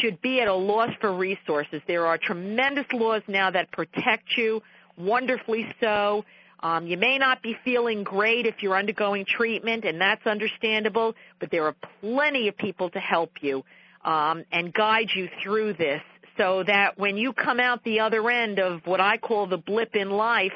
[0.00, 1.82] should be at a loss for resources.
[1.86, 4.62] There are tremendous laws now that protect you,
[4.96, 6.24] wonderfully so.
[6.64, 11.50] Um, you may not be feeling great if you're undergoing treatment, and that's understandable, but
[11.50, 13.62] there are plenty of people to help you
[14.02, 16.00] um, and guide you through this
[16.38, 19.94] so that when you come out the other end of what I call the blip
[19.94, 20.54] in life,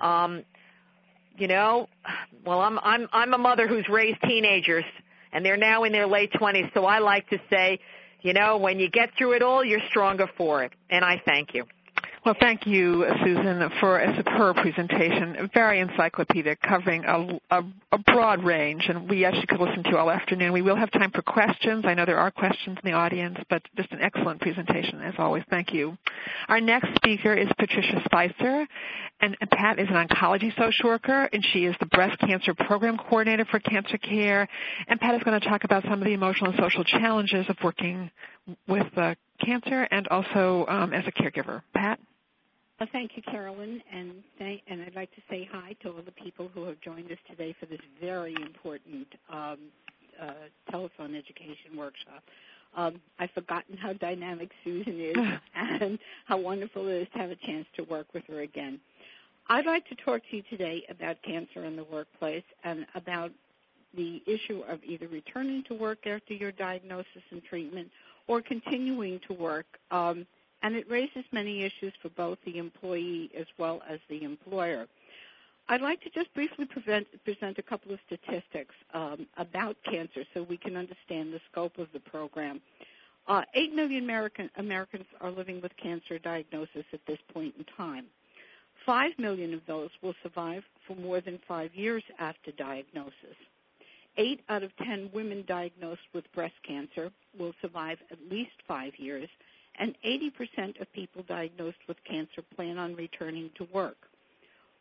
[0.00, 0.42] um,
[1.38, 1.88] you know,
[2.44, 4.84] well, I'm I'm I'm a mother who's raised teenagers,
[5.32, 6.74] and they're now in their late 20s.
[6.74, 7.78] So I like to say,
[8.20, 10.72] you know, when you get through it all, you're stronger for it.
[10.90, 11.66] And I thank you.
[12.26, 17.62] Well, thank you, Susan, for a superb presentation, very encyclopedic, covering a, a,
[17.92, 20.52] a, broad range, and we actually could listen to you all afternoon.
[20.52, 21.84] We will have time for questions.
[21.86, 25.44] I know there are questions in the audience, but just an excellent presentation, as always.
[25.50, 25.96] Thank you.
[26.48, 28.66] Our next speaker is Patricia Spicer,
[29.20, 33.44] and Pat is an oncology social worker, and she is the breast cancer program coordinator
[33.44, 34.48] for Cancer Care.
[34.88, 37.56] And Pat is going to talk about some of the emotional and social challenges of
[37.62, 38.10] working
[38.66, 39.14] with uh,
[39.44, 41.62] cancer and also um, as a caregiver.
[41.72, 42.00] Pat?
[42.78, 46.12] Well, thank you, Carolyn, and thank, and I'd like to say hi to all the
[46.12, 49.58] people who have joined us today for this very important um,
[50.20, 50.32] uh,
[50.70, 52.22] telephone education workshop.
[52.76, 55.16] Um, I've forgotten how dynamic Susan is
[55.54, 58.78] and how wonderful it is to have a chance to work with her again.
[59.48, 63.32] I'd like to talk to you today about cancer in the workplace and about
[63.96, 67.88] the issue of either returning to work after your diagnosis and treatment
[68.26, 70.26] or continuing to work um,
[70.62, 74.86] and it raises many issues for both the employee as well as the employer.
[75.68, 80.44] I'd like to just briefly prevent, present a couple of statistics um, about cancer so
[80.44, 82.60] we can understand the scope of the program.
[83.26, 88.06] Uh, 8 million American, Americans are living with cancer diagnosis at this point in time.
[88.84, 93.36] 5 million of those will survive for more than five years after diagnosis.
[94.16, 99.28] 8 out of 10 women diagnosed with breast cancer will survive at least five years,
[99.78, 103.96] and 80% of people diagnosed with cancer plan on returning to work.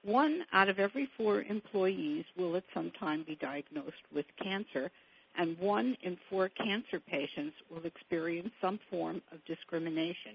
[0.03, 4.91] One out of every four employees will at some time be diagnosed with cancer,
[5.37, 10.33] and one in four cancer patients will experience some form of discrimination.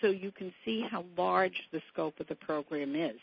[0.00, 3.18] So you can see how large the scope of the program is.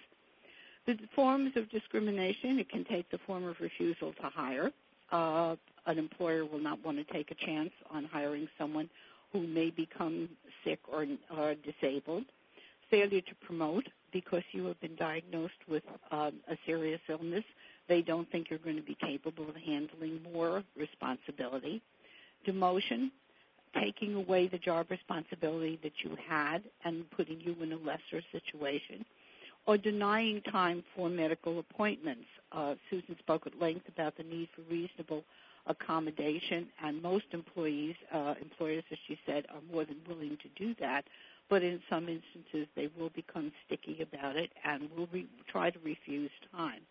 [0.86, 4.72] The forms of discrimination, it can take the form of refusal to hire.
[5.12, 5.56] Uh,
[5.86, 8.90] an employer will not want to take a chance on hiring someone
[9.32, 10.30] who may become
[10.64, 11.06] sick or,
[11.38, 12.26] or disabled,
[12.90, 17.44] failure to promote because you have been diagnosed with um, a serious illness.
[17.88, 21.82] They don't think you're going to be capable of handling more responsibility.
[22.46, 23.12] Demotion,
[23.80, 29.06] taking away the job responsibility that you had and putting you in a lesser situation.
[29.66, 32.26] Or denying time for medical appointments.
[32.54, 35.26] Uh, Susan spoke at length about the need for reasonable
[35.68, 40.76] accommodation, and most employees, uh, employers, as she said, are more than willing to do
[40.80, 41.06] that.
[41.50, 45.80] But in some instances, they will become sticky about it and will re- try to
[45.80, 46.82] refuse time.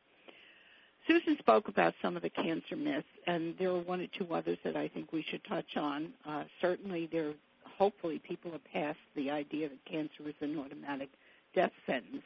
[1.06, 4.58] Susan spoke about some of the cancer myths, and there are one or two others
[4.64, 6.12] that I think we should touch on.
[6.26, 7.32] Uh, certainly, there,
[7.78, 11.10] hopefully, people have passed the idea that cancer is an automatic
[11.54, 12.22] death sentence.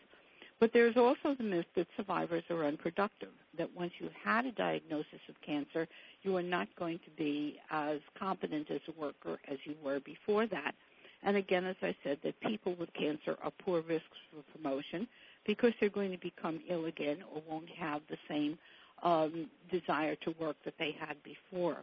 [0.60, 5.20] But there's also the myth that survivors are unproductive, that once you've had a diagnosis
[5.30, 5.88] of cancer,
[6.22, 10.46] you are not going to be as competent as a worker as you were before
[10.46, 10.74] that.
[11.22, 15.08] And again, as I said, that people with cancer are poor risks for promotion
[15.46, 18.58] because they're going to become ill again or won't have the same
[19.02, 21.78] um, desire to work that they had before.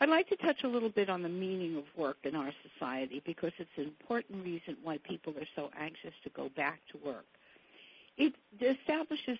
[0.00, 3.20] I'd like to touch a little bit on the meaning of work in our society
[3.26, 7.26] because it's an important reason why people are so anxious to go back to work.
[8.20, 9.38] It establishes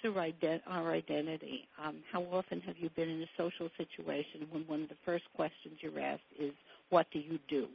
[0.66, 1.68] our identity.
[1.84, 5.24] Um, how often have you been in a social situation when one of the first
[5.36, 6.52] questions you're asked is,
[6.88, 7.68] What do you do?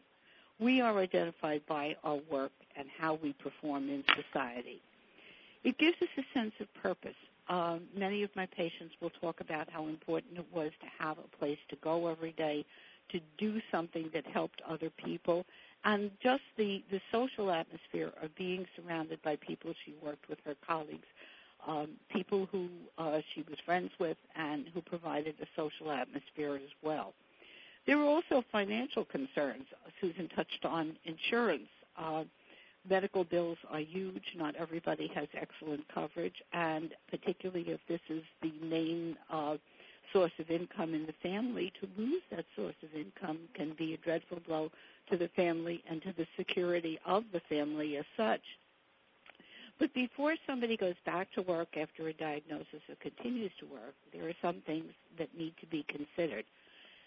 [0.60, 4.82] We are identified by our work and how we perform in society.
[5.64, 7.16] It gives us a sense of purpose.
[7.50, 11.38] Um, many of my patients will talk about how important it was to have a
[11.38, 12.66] place to go every day,
[13.10, 15.46] to do something that helped other people,
[15.86, 20.56] and just the, the social atmosphere of being surrounded by people she worked with, her
[20.68, 21.08] colleagues,
[21.68, 22.68] um, people who
[22.98, 27.14] uh, she was friends with, and who provided a social atmosphere as well.
[27.86, 29.66] There were also financial concerns.
[30.02, 31.70] Susan touched on insurance.
[31.98, 32.24] Uh,
[32.90, 34.24] medical bills are huge.
[34.36, 39.58] Not everybody has excellent coverage, and particularly if this is the main uh,
[40.16, 43.98] source of income in the family, to lose that source of income can be a
[43.98, 44.72] dreadful blow
[45.12, 48.40] to the family and to the security of the family as such.
[49.78, 54.26] But before somebody goes back to work after a diagnosis or continues to work, there
[54.30, 56.46] are some things that need to be considered.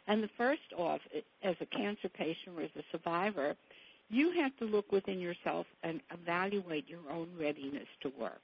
[0.07, 1.01] And the first off,
[1.43, 3.57] as a cancer patient or as a survivor,
[4.11, 8.43] you have to look within yourself and evaluate your own readiness to work.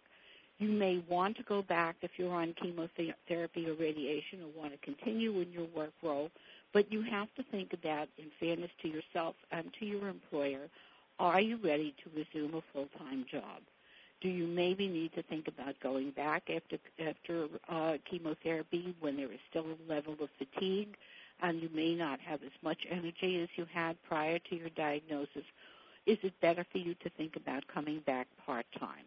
[0.59, 4.79] You may want to go back if you're on chemotherapy or radiation or want to
[4.79, 6.31] continue in your work role,
[6.73, 10.69] but you have to think about, in fairness to yourself and to your employer,
[11.19, 13.63] are you ready to resume a full-time job?
[14.21, 19.31] Do you maybe need to think about going back after after uh, chemotherapy when there
[19.31, 20.97] is still a level of fatigue?
[21.43, 25.45] and you may not have as much energy as you had prior to your diagnosis,
[26.07, 29.05] is it better for you to think about coming back part time?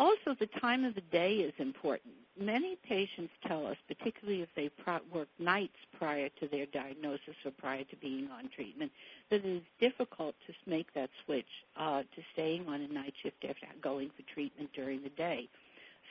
[0.00, 2.14] Also, the time of the day is important.
[2.40, 7.50] Many patients tell us, particularly if they pro- work nights prior to their diagnosis or
[7.50, 8.90] prior to being on treatment,
[9.28, 11.44] that it is difficult to make that switch
[11.76, 15.50] uh, to staying on a night shift after going for treatment during the day.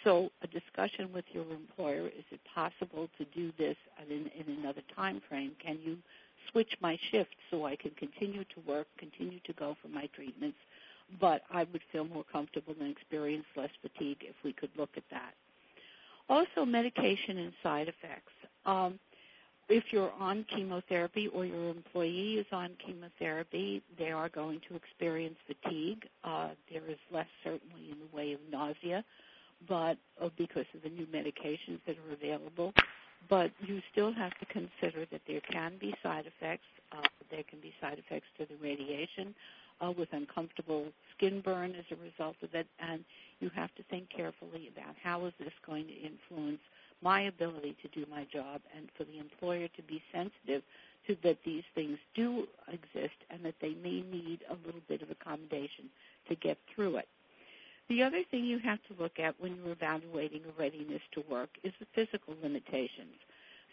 [0.03, 3.77] So a discussion with your employer, is it possible to do this
[4.07, 5.53] in, in another time frame?
[5.57, 5.97] Can you
[6.51, 10.59] switch my shift so I can continue to work, continue to go for my treatments,
[11.19, 15.03] but I would feel more comfortable and experience less fatigue if we could look at
[15.11, 15.33] that.
[16.29, 18.31] Also, medication and side effects.
[18.65, 18.99] Um,
[19.67, 25.37] if you're on chemotherapy or your employee is on chemotherapy, they are going to experience
[25.47, 26.07] fatigue.
[26.23, 29.03] Uh, there is less certainly in the way of nausea
[29.67, 32.73] but uh, because of the new medications that are available.
[33.29, 36.65] But you still have to consider that there can be side effects.
[36.91, 39.35] Uh, there can be side effects to the radiation
[39.81, 43.03] uh, with uncomfortable skin burn as a result of it, and
[43.39, 46.59] you have to think carefully about how is this going to influence
[47.01, 50.61] my ability to do my job, and for the employer to be sensitive
[51.07, 55.09] to that these things do exist and that they may need a little bit of
[55.09, 55.85] accommodation
[56.27, 57.07] to get through it.
[57.89, 61.49] The other thing you have to look at when you're evaluating a readiness to work
[61.63, 63.15] is the physical limitations.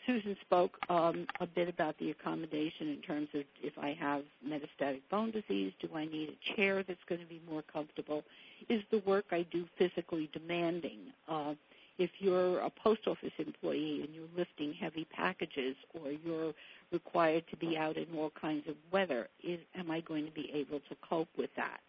[0.06, 5.02] Susan spoke um, a bit about the accommodation in terms of if I have metastatic
[5.10, 8.22] bone disease, do I need a chair that's going to be more comfortable?
[8.68, 10.98] Is the work I do physically demanding?
[11.28, 11.54] Uh,
[11.98, 16.52] if you're a post office employee and you're lifting heavy packages or you're
[16.92, 20.50] required to be out in all kinds of weather, is, am I going to be
[20.54, 21.80] able to cope with that?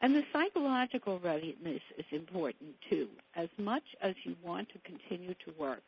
[0.00, 3.08] And the psychological readiness is important too.
[3.34, 5.82] As much as you want to continue to work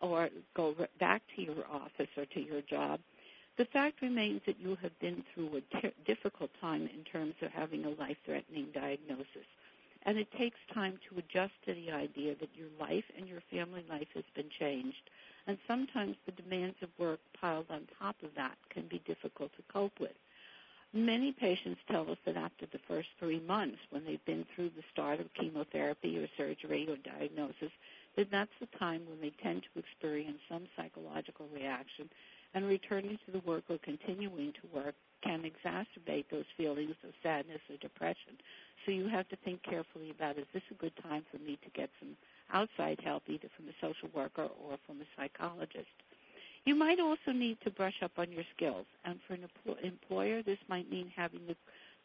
[0.00, 3.00] or go back to your office or to your job,
[3.56, 7.50] the fact remains that you have been through a ter- difficult time in terms of
[7.52, 9.46] having a life-threatening diagnosis.
[10.06, 13.84] And it takes time to adjust to the idea that your life and your family
[13.88, 15.10] life has been changed.
[15.46, 19.72] And sometimes the demands of work piled on top of that can be difficult to
[19.72, 20.12] cope with.
[20.92, 24.84] Many patients tell us that after the first three months, when they've been through the
[24.92, 27.72] start of chemotherapy or surgery or diagnosis,
[28.16, 32.08] that that's the time when they tend to experience some psychological reaction,
[32.54, 37.60] and returning to the work or continuing to work can exacerbate those feelings of sadness
[37.68, 38.38] or depression.
[38.84, 41.70] So you have to think carefully about is this a good time for me to
[41.70, 42.16] get some
[42.52, 45.88] outside help, either from a social worker or from a psychologist.
[46.64, 48.86] You might also need to brush up on your skills.
[49.04, 49.46] And for an
[49.82, 51.56] employer, this might mean having the,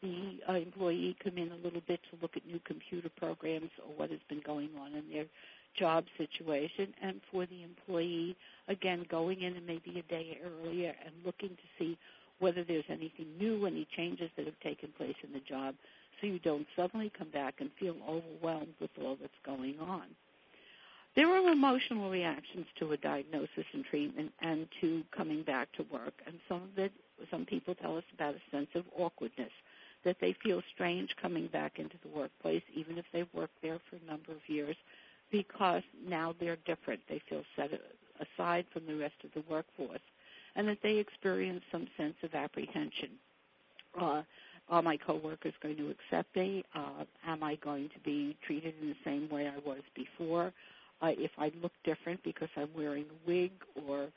[0.02, 3.92] the uh, employee come in a little bit to look at new computer programs or
[3.96, 5.26] what has been going on in their
[5.76, 8.36] job situation, and for the employee,
[8.68, 11.98] again, going in and maybe a day earlier and looking to see
[12.38, 15.74] whether there's anything new, any changes that have taken place in the job,
[16.20, 20.04] so you don't suddenly come back and feel overwhelmed with all that's going on.
[21.16, 26.14] There are emotional reactions to a diagnosis and treatment and to coming back to work,
[26.26, 26.92] and some of it,
[27.30, 29.52] some people tell us about a sense of awkwardness,
[30.04, 33.96] that they feel strange coming back into the workplace, even if they've worked there for
[33.96, 34.76] a number of years,
[35.30, 37.00] because now they're different.
[37.08, 37.70] They feel set
[38.20, 40.00] aside from the rest of the workforce,
[40.56, 43.10] and that they experience some sense of apprehension.
[43.98, 44.22] Uh,
[44.68, 46.64] are my coworkers going to accept me?
[46.74, 50.52] Uh, am I going to be treated in the same way I was before?
[51.02, 53.52] Uh, if I look different because I'm wearing a wig
[53.86, 54.08] or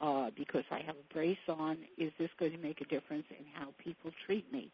[0.00, 3.44] uh, because I have a brace on, is this going to make a difference in
[3.54, 4.70] how people treat me?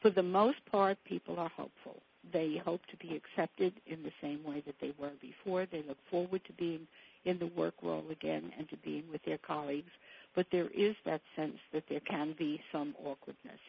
[0.00, 2.00] For the most part, people are hopeful.
[2.32, 5.66] They hope to be accepted in the same way that they were before.
[5.66, 6.86] They look forward to being
[7.24, 9.90] in the work role again and to being with their colleagues.
[10.34, 13.60] But there is that sense that there can be some awkwardness.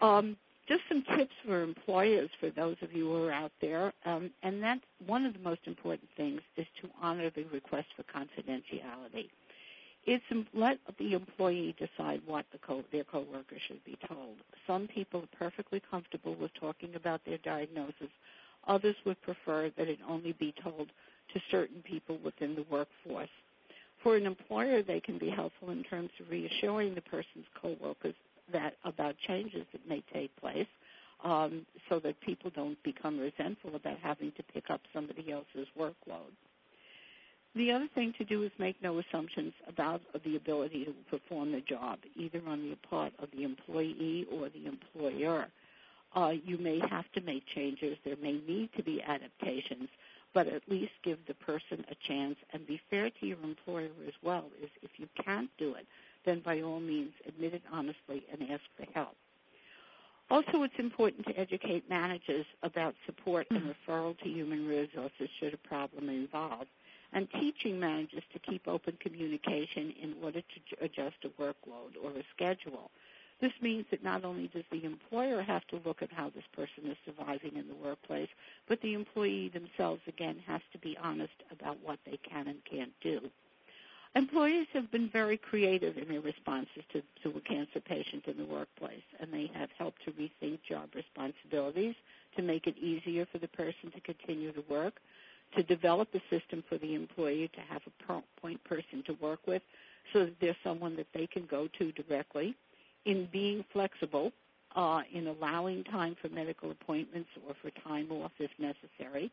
[0.00, 0.36] Um,
[0.68, 3.92] just some tips for employers for those of you who are out there.
[4.04, 8.02] Um, and that one of the most important things is to honor the request for
[8.02, 9.28] confidentiality.
[10.06, 14.36] It's let the employee decide what the co- their coworker should be told.
[14.66, 18.10] Some people are perfectly comfortable with talking about their diagnosis.
[18.68, 20.90] Others would prefer that it only be told
[21.34, 23.28] to certain people within the workforce.
[24.02, 28.14] For an employer, they can be helpful in terms of reassuring the person's coworkers
[28.52, 30.68] that about changes that may take place
[31.24, 36.30] um, so that people don't become resentful about having to pick up somebody else's workload.
[37.56, 41.62] The other thing to do is make no assumptions about the ability to perform the
[41.62, 45.48] job, either on the part of the employee or the employer.
[46.14, 47.96] Uh, you may have to make changes.
[48.04, 49.88] There may need to be adaptations,
[50.34, 54.14] but at least give the person a chance and be fair to your employer as
[54.22, 54.44] well.
[54.62, 55.86] Is if you can't do it,
[56.26, 59.16] then by all means admit it honestly and ask for help.
[60.28, 65.68] Also, it's important to educate managers about support and referral to human resources should a
[65.68, 66.66] problem involve,
[67.16, 72.22] and teaching managers to keep open communication in order to adjust a workload or a
[72.34, 72.90] schedule.
[73.40, 76.90] This means that not only does the employer have to look at how this person
[76.90, 78.28] is surviving in the workplace,
[78.68, 82.92] but the employee themselves, again, has to be honest about what they can and can't
[83.02, 83.20] do.
[84.14, 88.44] Employees have been very creative in their responses to, to a cancer patient in the
[88.44, 91.94] workplace, and they have helped to rethink job responsibilities
[92.36, 95.00] to make it easier for the person to continue to work,
[95.54, 99.62] to develop a system for the employee to have a point person to work with
[100.12, 102.54] so that there's someone that they can go to directly,
[103.04, 104.32] in being flexible,
[104.74, 109.30] uh, in allowing time for medical appointments or for time off if necessary,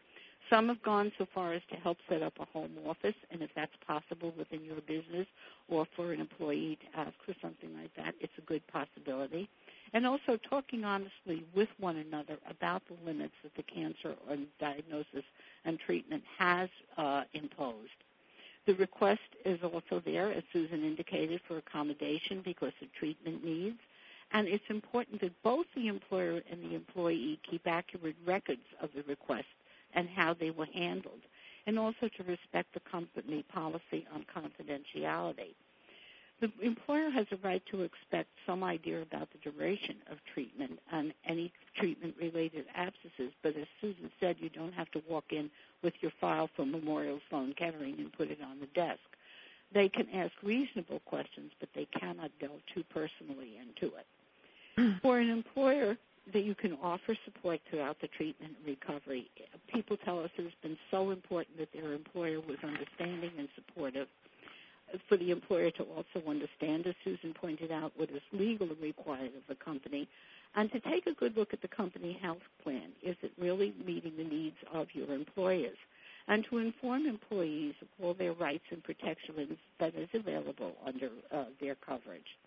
[0.49, 3.49] some have gone so far as to help set up a home office, and if
[3.55, 5.27] that's possible within your business
[5.67, 9.49] or for an employee to ask for something like that, it's a good possibility.
[9.93, 15.23] And also talking honestly with one another about the limits that the cancer and diagnosis
[15.65, 17.91] and treatment has uh, imposed.
[18.65, 23.77] The request is also there, as Susan indicated, for accommodation because of treatment needs.
[24.31, 29.03] And it's important that both the employer and the employee keep accurate records of the
[29.03, 29.45] request
[29.93, 31.21] and how they were handled,
[31.65, 35.53] and also to respect the company policy on confidentiality.
[36.41, 41.13] The employer has a right to expect some idea about the duration of treatment and
[41.25, 45.49] any treatment related abscesses, but as Susan said, you don't have to walk in
[45.83, 48.99] with your file from Memorial Sloan Kettering and put it on the desk.
[49.73, 54.05] They can ask reasonable questions, but they cannot delve too personally into it.
[54.77, 54.91] Hmm.
[55.01, 55.97] For an employer,
[56.31, 59.29] that you can offer support throughout the treatment and recovery.
[59.67, 64.07] People tell us it has been so important that their employer was understanding and supportive.
[65.09, 69.41] For the employer to also understand, as Susan pointed out, what is legally required of
[69.49, 70.07] the company,
[70.55, 72.91] and to take a good look at the company health plan.
[73.01, 75.77] Is it really meeting the needs of your employers?
[76.27, 81.45] And to inform employees of all their rights and protections that is available under uh,
[81.59, 82.37] their coverage.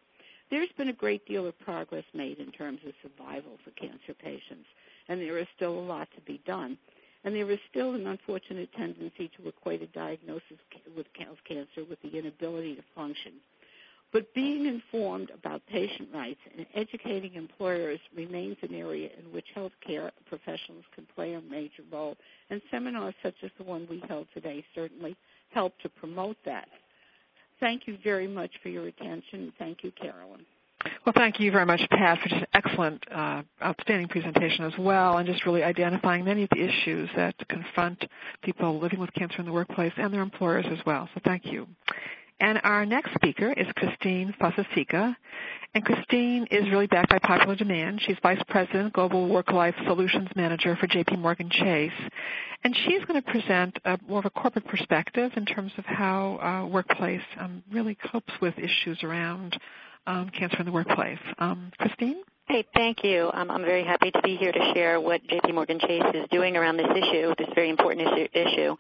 [0.51, 4.67] There's been a great deal of progress made in terms of survival for cancer patients,
[5.09, 6.79] and there is still a lot to be done.
[7.25, 10.59] And there is still an unfortunate tendency to equate a diagnosis
[10.97, 13.33] with cancer with the inability to function.
[14.13, 20.11] But being informed about patient rights and educating employers remains an area in which healthcare
[20.27, 22.17] professionals can play a major role,
[22.49, 25.17] and seminars such as the one we held today certainly
[25.51, 26.69] help to promote that.
[27.61, 29.53] Thank you very much for your attention.
[29.59, 30.45] Thank you, Carolyn.
[31.05, 35.19] Well, thank you very much, Pat, for just an excellent, uh, outstanding presentation as well,
[35.19, 38.05] and just really identifying many of the issues that confront
[38.43, 41.09] people living with cancer in the workplace and their employers as well.
[41.15, 41.67] So thank you.
[42.41, 45.17] And our next speaker is Christine Fasasica.
[45.77, 48.01] And Christine is really backed by popular demand.
[48.01, 51.93] She's Vice President, Global Work-Life Solutions Manager for JP Morgan Chase.
[52.65, 56.39] And she's going to present a, more of a corporate perspective in terms of how
[56.39, 59.61] uh, workplace um, really copes with issues around
[60.07, 61.19] um, cancer in the workplace.
[61.39, 62.23] Um, Christine?
[62.49, 63.29] Hey, thank you.
[63.35, 66.57] Um, I'm very happy to be here to share what JP Morgan Chase is doing
[66.57, 68.77] around this issue, this very important issue.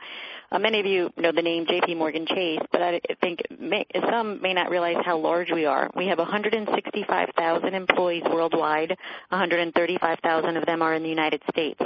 [0.53, 4.41] Uh, many of you know the name JP Morgan Chase, but I think may, some
[4.41, 5.91] may not realize how large we are.
[5.97, 8.97] We have 165,000 employees worldwide.
[9.31, 11.81] 135,000 of them are in the United States.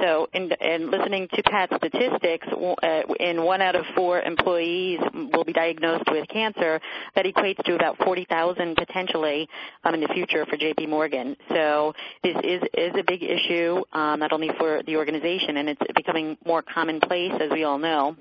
[0.00, 4.98] So, in, in listening to Pat's statistics, uh, in one out of four employees
[5.32, 6.80] will be diagnosed with cancer.
[7.14, 9.48] That equates to about 40,000 potentially
[9.84, 10.88] um, in the future for JP
[11.20, 11.36] Morgan.
[11.48, 15.80] So, this is is a big issue, um, not only for the organization, and it's
[15.94, 18.16] becoming more commonplace, as we all know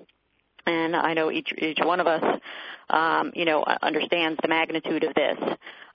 [0.65, 2.23] and I know each each one of us,
[2.89, 5.37] um, you know, understands the magnitude of this.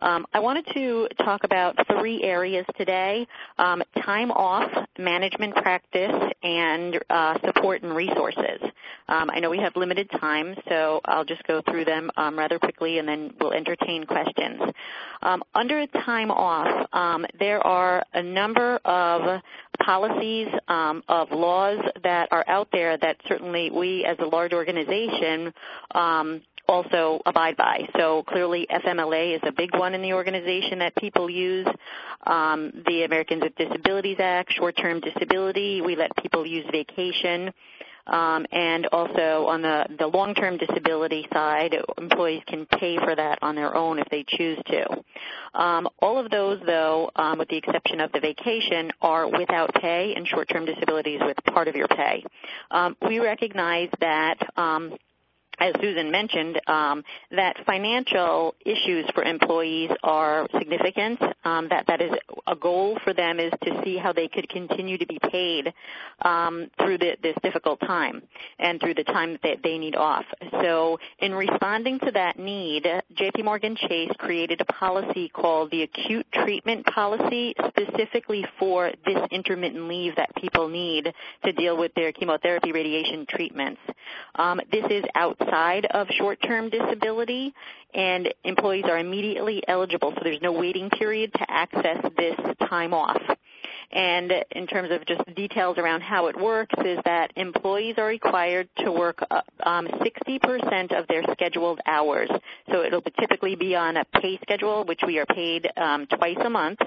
[0.01, 3.26] Um, I wanted to talk about three areas today:
[3.59, 8.61] um, time off, management practice, and uh, support and resources.
[9.09, 12.59] Um, I know we have limited time, so I'll just go through them um, rather
[12.59, 14.61] quickly, and then we'll entertain questions.
[15.22, 16.88] Um, under time off,
[17.38, 19.40] there are a number of
[19.84, 25.53] policies of laws that are out there that certainly we, as a large organization,
[26.68, 27.88] also abide by.
[27.96, 31.66] So clearly FMLA is a big one in the organization that people use.
[32.26, 37.52] Um, the Americans with Disabilities Act, short-term disability, we let people use vacation.
[38.06, 43.54] Um, and also on the, the long-term disability side, employees can pay for that on
[43.54, 45.02] their own if they choose to.
[45.54, 50.12] Um, all of those, though, um, with the exception of the vacation, are without pay,
[50.14, 52.22] and short-term disability is with part of your pay.
[52.70, 54.94] Um, we recognize that um,
[55.59, 61.20] as Susan mentioned, um, that financial issues for employees are significant.
[61.44, 62.12] Um, that that is
[62.46, 65.72] a goal for them is to see how they could continue to be paid
[66.22, 68.22] um, through the, this difficult time
[68.59, 70.24] and through the time that they need off.
[70.62, 73.42] So, in responding to that need, J.P.
[73.42, 80.16] Morgan Chase created a policy called the Acute Treatment Policy, specifically for this intermittent leave
[80.16, 81.12] that people need
[81.44, 83.80] to deal with their chemotherapy radiation treatments.
[84.36, 87.53] Um, this is out outside of short-term disability,
[87.92, 92.36] and employees are immediately eligible, so there's no waiting period to access this
[92.68, 93.22] time off.
[93.92, 98.68] And in terms of just details around how it works is that employees are required
[98.78, 99.24] to work
[99.62, 102.28] um, 60% of their scheduled hours.
[102.72, 106.51] So it'll typically be on a pay schedule, which we are paid um, twice a
[106.51, 106.80] month.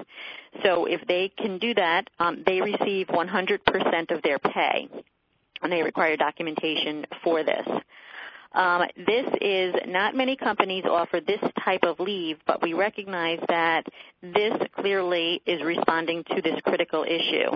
[0.63, 4.89] So if they can do that, um, they receive 100% of their pay.
[5.61, 7.65] And they require documentation for this.
[8.57, 13.85] Um, this is not many companies offer this type of leave, but we recognize that
[14.23, 17.55] this clearly is responding to this critical issue.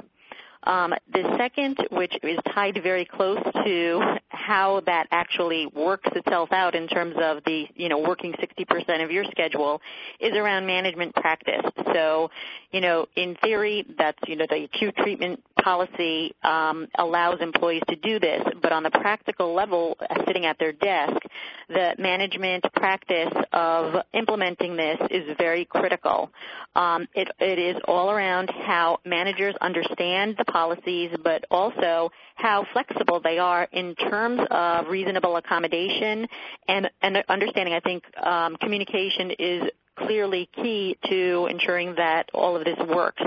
[0.61, 6.75] Um, the second, which is tied very close to how that actually works itself out
[6.75, 9.81] in terms of the, you know, working 60% of your schedule,
[10.19, 11.65] is around management practice.
[11.93, 12.31] So,
[12.71, 17.95] you know, in theory, that's, you know, the acute treatment policy um, allows employees to
[17.95, 21.21] do this, but on the practical level, uh, sitting at their desk,
[21.67, 26.31] the management practice of implementing this is very critical.
[26.75, 33.19] Um, it, it is all around how managers understand the policies, but also how flexible
[33.23, 36.27] they are in terms of reasonable accommodation
[36.67, 37.73] and, and understanding.
[37.73, 39.63] I think um, communication is
[39.97, 43.23] clearly key to ensuring that all of this works.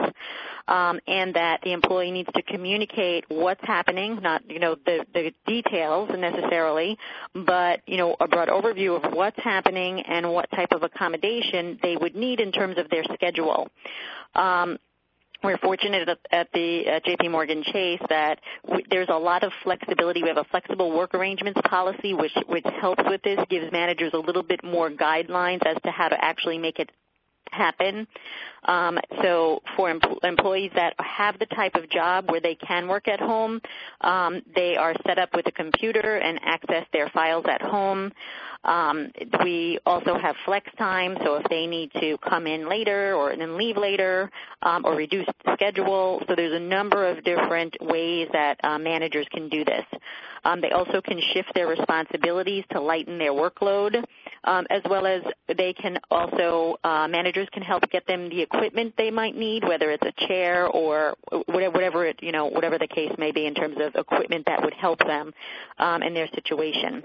[0.67, 5.35] Um, and that the employee needs to communicate what's happening, not you know the, the
[5.47, 6.97] details necessarily,
[7.35, 11.99] but you know a broad overview of what's happening and what type of accommodation they
[11.99, 13.69] would need in terms of their schedule.
[14.35, 14.79] Um,
[15.45, 20.23] we're fortunate at the JP Morgan Chase that we, there's a lot of flexibility.
[20.23, 24.19] We have a flexible work arrangements policy, which which helps with this, gives managers a
[24.19, 26.91] little bit more guidelines as to how to actually make it
[27.51, 28.07] happen.
[28.65, 33.09] Um, so for em- employees that have the type of job where they can work
[33.09, 33.61] at home,
[34.01, 38.13] um, they are set up with a computer and access their files at home.
[38.65, 39.13] Um,
[39.43, 43.59] we also have flex time, so if they need to come in later or then
[43.59, 44.31] leave later
[44.63, 49.49] um, or reduce schedule, so there's a number of different ways that uh, managers can
[49.51, 49.85] do this.
[50.45, 54.03] Um, they also can shift their responsibilities to lighten their workload,
[54.45, 55.23] um, as well as
[55.57, 59.91] they can also uh, managers can help get them the equipment they might need, whether
[59.91, 61.15] it's a chair or
[61.47, 64.75] whatever it, you know whatever the case may be in terms of equipment that would
[64.75, 65.33] help them
[65.79, 67.03] um, in their situation.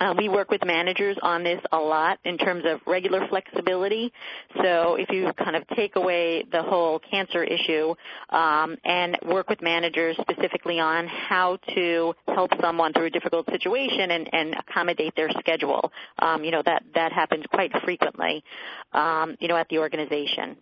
[0.00, 4.12] Uh, we work with managers on this a lot in terms of regular flexibility.
[4.62, 7.94] So if you kind of take away the whole cancer issue
[8.30, 14.10] um, and work with managers specifically on how to help someone through a difficult situation
[14.10, 18.42] and, and accommodate their schedule, um, you know that that happens quite frequently,
[18.92, 20.56] um, you know, at the organization.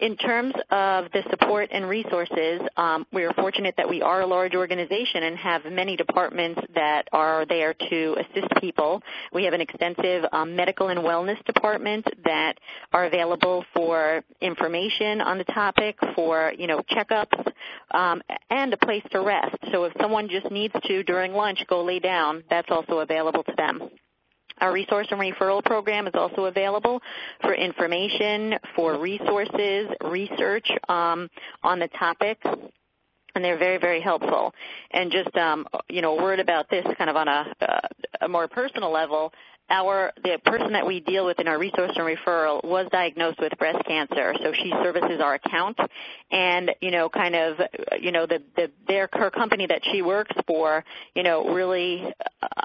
[0.00, 4.26] In terms of the support and resources, um, we are fortunate that we are a
[4.26, 9.02] large organization and have many departments that are there to assist people.
[9.32, 12.58] We have an extensive um, medical and wellness department that
[12.92, 17.52] are available for information on the topic, for you know checkups,
[17.90, 19.56] um, and a place to rest.
[19.72, 23.52] So if someone just needs to during lunch go lay down, that's also available to
[23.56, 23.90] them.
[24.60, 27.00] Our resource and referral program is also available
[27.40, 31.28] for information, for resources, research um,
[31.62, 32.38] on the topic
[33.34, 34.52] and they're very very helpful.
[34.90, 37.80] And just um you know a word about this kind of on a uh,
[38.22, 39.32] a more personal level.
[39.70, 43.52] Our the person that we deal with in our resource and referral was diagnosed with
[43.58, 45.78] breast cancer so she services our account.
[46.30, 47.60] And you know kind of
[48.00, 50.84] you know the the their her company that she works for
[51.14, 52.64] you know really uh,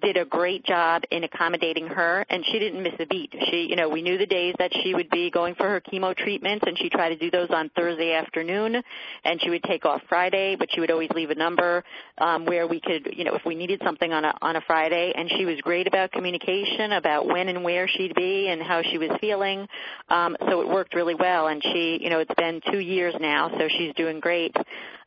[0.00, 3.34] did a great job in accommodating her and she didn't miss a beat.
[3.50, 6.16] She, you know, we knew the days that she would be going for her chemo
[6.16, 8.82] treatments and she tried to do those on Thursday afternoon
[9.24, 11.84] and she would take off Friday, but she would always leave a number
[12.18, 15.12] um where we could, you know, if we needed something on a on a Friday
[15.14, 18.98] and she was great about communication about when and where she'd be and how she
[18.98, 19.66] was feeling.
[20.08, 23.50] Um so it worked really well and she, you know, it's been 2 years now,
[23.58, 24.56] so she's doing great.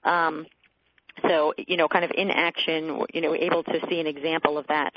[0.04, 0.46] Um
[1.22, 4.68] so, you know, kind of in action, you know, able to see an example of
[4.68, 4.94] that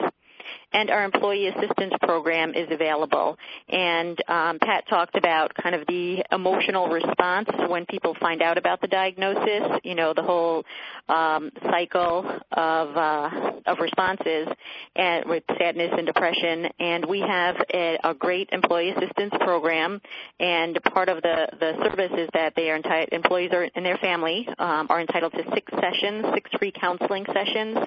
[0.72, 3.36] and our employee assistance program is available.
[3.68, 8.80] And um, Pat talked about kind of the emotional response when people find out about
[8.80, 9.80] the diagnosis.
[9.84, 10.64] You know, the whole
[11.08, 13.30] um, cycle of uh,
[13.66, 14.48] of responses
[14.94, 16.68] and with sadness and depression.
[16.78, 20.00] And we have a, a great employee assistance program.
[20.40, 23.98] And part of the the service is that they are entitled employees are and their
[23.98, 27.78] family um, are entitled to six sessions, six free counseling sessions.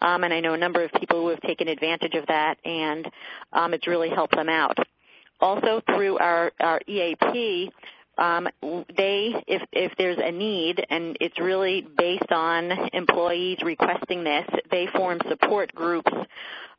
[0.00, 3.08] Um, and I know a number of people who have taken advantage of that, and
[3.52, 4.76] um, it's really helped them out.
[5.40, 7.70] Also, through our, our EAP,
[8.18, 8.48] um,
[8.96, 14.86] they, if, if there's a need, and it's really based on employees requesting this, they
[14.86, 16.12] form support groups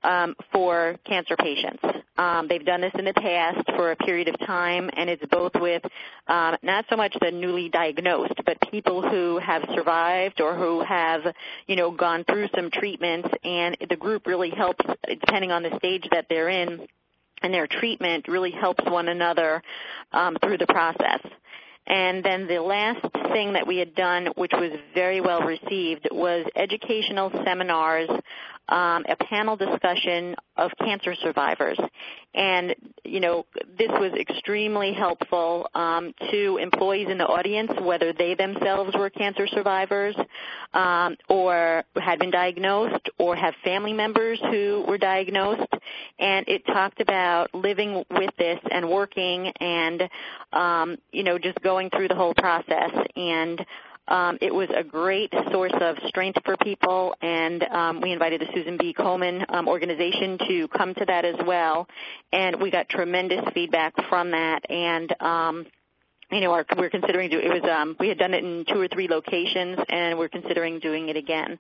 [0.05, 1.83] um, for cancer patients.
[2.17, 5.51] Um, they've done this in the past for a period of time, and it's both
[5.55, 5.83] with
[6.27, 11.21] um, not so much the newly diagnosed, but people who have survived or who have,
[11.67, 16.07] you know, gone through some treatments, and the group really helps, depending on the stage
[16.11, 16.87] that they're in,
[17.41, 19.61] and their treatment really helps one another
[20.13, 21.19] um, through the process.
[21.87, 26.45] And then the last thing that we had done, which was very well received, was
[26.55, 28.09] educational seminars
[28.69, 31.77] um, a panel discussion of cancer survivors.
[32.33, 33.45] And, you know,
[33.77, 39.47] this was extremely helpful um, to employees in the audience, whether they themselves were cancer
[39.47, 40.15] survivors
[40.73, 45.71] um, or had been diagnosed or have family members who were diagnosed.
[46.19, 50.09] And it talked about living with this and working and,
[50.53, 52.91] um, you know, just going through the whole process.
[53.15, 53.65] And
[54.07, 58.47] um, it was a great source of strength for people, and um, we invited the
[58.53, 58.93] Susan G.
[58.93, 61.87] Komen um, organization to come to that as well,
[62.31, 64.69] and we got tremendous feedback from that.
[64.69, 65.65] And um,
[66.31, 68.79] you know, our, we're considering do it was um, we had done it in two
[68.79, 71.59] or three locations, and we're considering doing it again.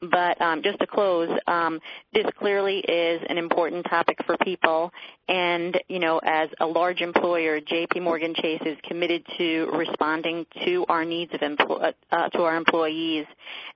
[0.00, 1.80] But um, just to close, um,
[2.12, 4.90] this clearly is an important topic for people,
[5.28, 8.00] and you know, as a large employer, J.P.
[8.00, 13.26] Morgan Chase is committed to responding to our needs of empl- uh, to our employees,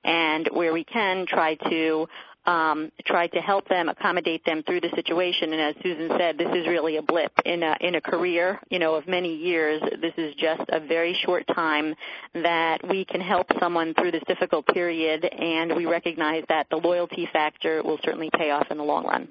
[0.04, 2.08] and where we can, try to
[2.50, 5.52] um, tried to help them, accommodate them through the situation.
[5.52, 8.80] And as Susan said, this is really a blip in a, in a career, you
[8.80, 9.80] know, of many years.
[10.00, 11.94] This is just a very short time
[12.34, 17.28] that we can help someone through this difficult period, and we recognize that the loyalty
[17.32, 19.28] factor will certainly pay off in the long run.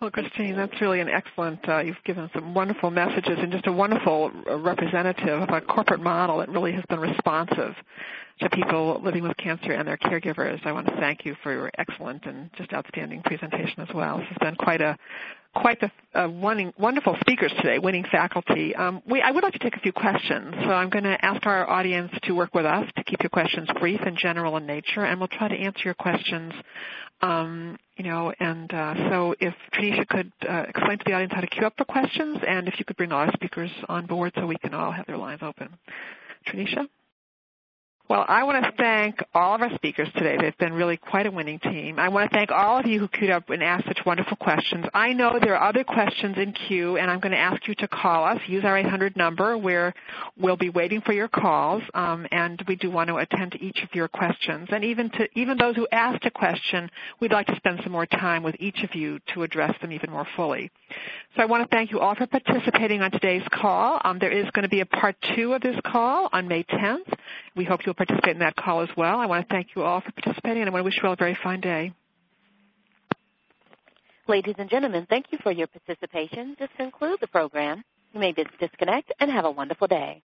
[0.00, 3.72] Well, Christine, that's really an excellent, uh, you've given some wonderful messages and just a
[3.72, 7.74] wonderful representative of a corporate model that really has been responsive
[8.40, 10.64] to people living with cancer and their caregivers.
[10.64, 14.18] I want to thank you for your excellent and just outstanding presentation as well.
[14.18, 14.96] This has been quite a
[15.54, 18.74] quite uh, winning, wonderful speakers today, winning faculty.
[18.76, 21.44] Um, we, I would like to take a few questions, so I'm going to ask
[21.46, 25.04] our audience to work with us to keep your questions brief and general in nature,
[25.04, 26.52] and we'll try to answer your questions.
[27.20, 31.40] Um, you know, and uh, so if Tranisha could uh, explain to the audience how
[31.40, 34.32] to queue up for questions, and if you could bring all our speakers on board
[34.36, 35.68] so we can all have their lines open.
[36.46, 36.86] Tranisha?
[38.08, 40.38] Well, I want to thank all of our speakers today.
[40.40, 41.98] They've been really quite a winning team.
[41.98, 44.86] I want to thank all of you who queued up and asked such wonderful questions.
[44.94, 47.86] I know there are other questions in queue, and I'm going to ask you to
[47.88, 48.38] call us.
[48.46, 49.92] Use our 800 number where
[50.38, 53.82] we'll be waiting for your calls, um, and we do want to attend to each
[53.82, 54.68] of your questions.
[54.72, 56.90] And even to even those who asked a question,
[57.20, 60.10] we'd like to spend some more time with each of you to address them even
[60.10, 60.70] more fully.
[61.36, 64.00] So I want to thank you all for participating on today's call.
[64.02, 67.12] Um, there is going to be a part two of this call on May 10th.
[67.54, 69.18] We hope you'll participate in that call as well.
[69.18, 71.12] I want to thank you all for participating, and I want to wish you all
[71.12, 71.92] a very fine day.
[74.26, 76.56] Ladies and gentlemen, thank you for your participation.
[76.58, 77.82] This concludes the program.
[78.14, 80.16] You may disconnect and have a wonderful day.